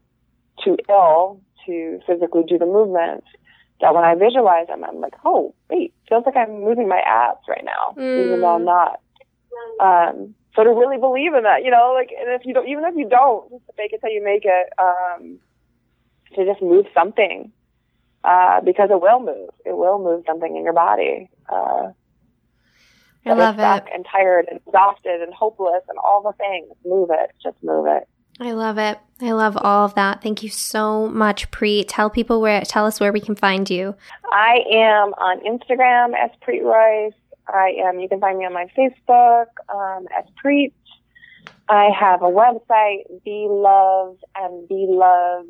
[0.63, 3.27] too ill to physically do the movements,
[3.81, 7.47] that when I visualize them, I'm like, oh, wait, feels like I'm moving my abs
[7.47, 8.25] right now, mm.
[8.25, 8.99] even though I'm not.
[9.79, 12.83] Um, so to really believe in that, you know, like, and if you don't, even
[12.85, 15.39] if you don't, just fake it till you make it, um,
[16.35, 17.51] to just move something,
[18.23, 19.49] uh, because it will move.
[19.65, 21.29] It will move something in your body.
[21.47, 21.91] Uh,
[23.25, 23.93] I love stuck it.
[23.93, 26.67] And tired and exhausted and hopeless and all the things.
[26.85, 27.31] Move it.
[27.43, 28.07] Just move it.
[28.39, 28.97] I love it.
[29.21, 30.21] I love all of that.
[30.23, 31.85] Thank you so much, Preet.
[31.89, 33.95] Tell people where, tell us where we can find you.
[34.31, 37.13] I am on Instagram as Preet Royce.
[37.53, 40.73] I am, you can find me on my Facebook um, as Preet.
[41.67, 45.45] I have a website, beloved and beloved.com,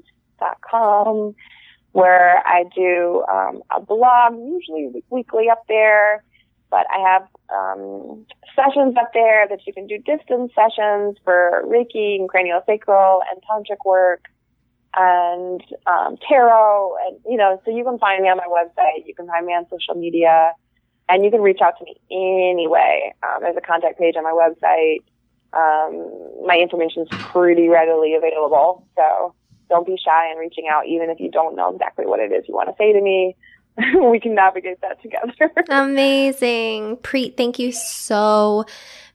[1.94, 6.24] where I do um, a blog, usually weekly up there.
[6.70, 8.26] But I have um,
[8.56, 13.84] sessions up there that you can do distance sessions for Reiki and craniosacral and tantric
[13.86, 14.26] work
[14.96, 19.14] and um, tarot and you know so you can find me on my website you
[19.14, 20.52] can find me on social media
[21.10, 24.32] and you can reach out to me anyway um, there's a contact page on my
[24.32, 25.04] website
[25.52, 29.34] um, my information is pretty readily available so
[29.70, 32.46] don't be shy in reaching out even if you don't know exactly what it is
[32.48, 33.36] you want to say to me
[34.12, 35.52] we can navigate that together.
[35.70, 36.98] Amazing.
[36.98, 38.66] Preet, thank you so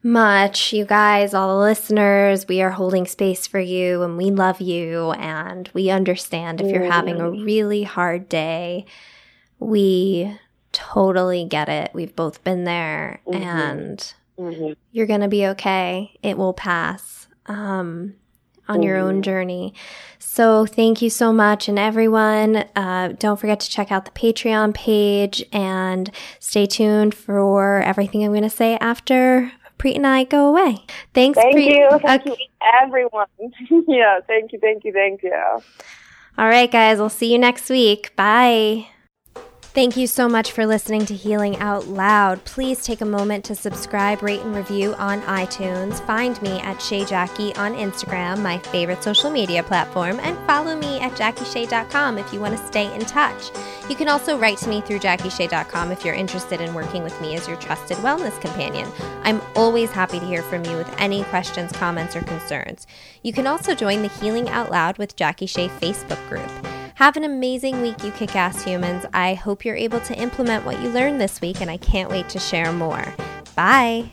[0.02, 0.72] much.
[0.72, 5.12] You guys, all the listeners, we are holding space for you and we love you
[5.12, 8.86] and we understand if you're having a really hard day.
[9.58, 10.38] We
[10.74, 11.90] totally get it.
[11.94, 13.42] We've both been there mm-hmm.
[13.42, 14.72] and mm-hmm.
[14.92, 16.18] you're going to be okay.
[16.22, 17.28] It will pass.
[17.46, 18.14] Um,
[18.68, 19.74] on your own journey.
[20.18, 21.68] So thank you so much.
[21.68, 27.82] And everyone, uh, don't forget to check out the Patreon page and stay tuned for
[27.82, 30.84] everything I'm going to say after Preet and I go away.
[31.12, 31.70] Thanks, Thank Preet.
[31.70, 31.98] you.
[32.00, 32.30] Thank okay.
[32.30, 32.46] you,
[32.82, 33.26] everyone.
[33.88, 35.34] yeah, thank you, thank you, thank you.
[36.36, 38.14] All right, guys, we'll see you next week.
[38.16, 38.88] Bye.
[39.74, 42.44] Thank you so much for listening to Healing Out Loud.
[42.44, 45.98] Please take a moment to subscribe, rate, and review on iTunes.
[46.06, 51.00] Find me at Shay Jackie on Instagram, my favorite social media platform, and follow me
[51.00, 53.50] at JackieShay.com if you want to stay in touch.
[53.90, 57.34] You can also write to me through JackieShay.com if you're interested in working with me
[57.34, 58.88] as your trusted wellness companion.
[59.24, 62.86] I'm always happy to hear from you with any questions, comments, or concerns.
[63.24, 66.73] You can also join the Healing Out Loud with Jackie Shay Facebook group.
[66.94, 69.04] Have an amazing week, you kick ass humans.
[69.12, 72.28] I hope you're able to implement what you learned this week, and I can't wait
[72.28, 73.04] to share more.
[73.56, 74.10] Bye.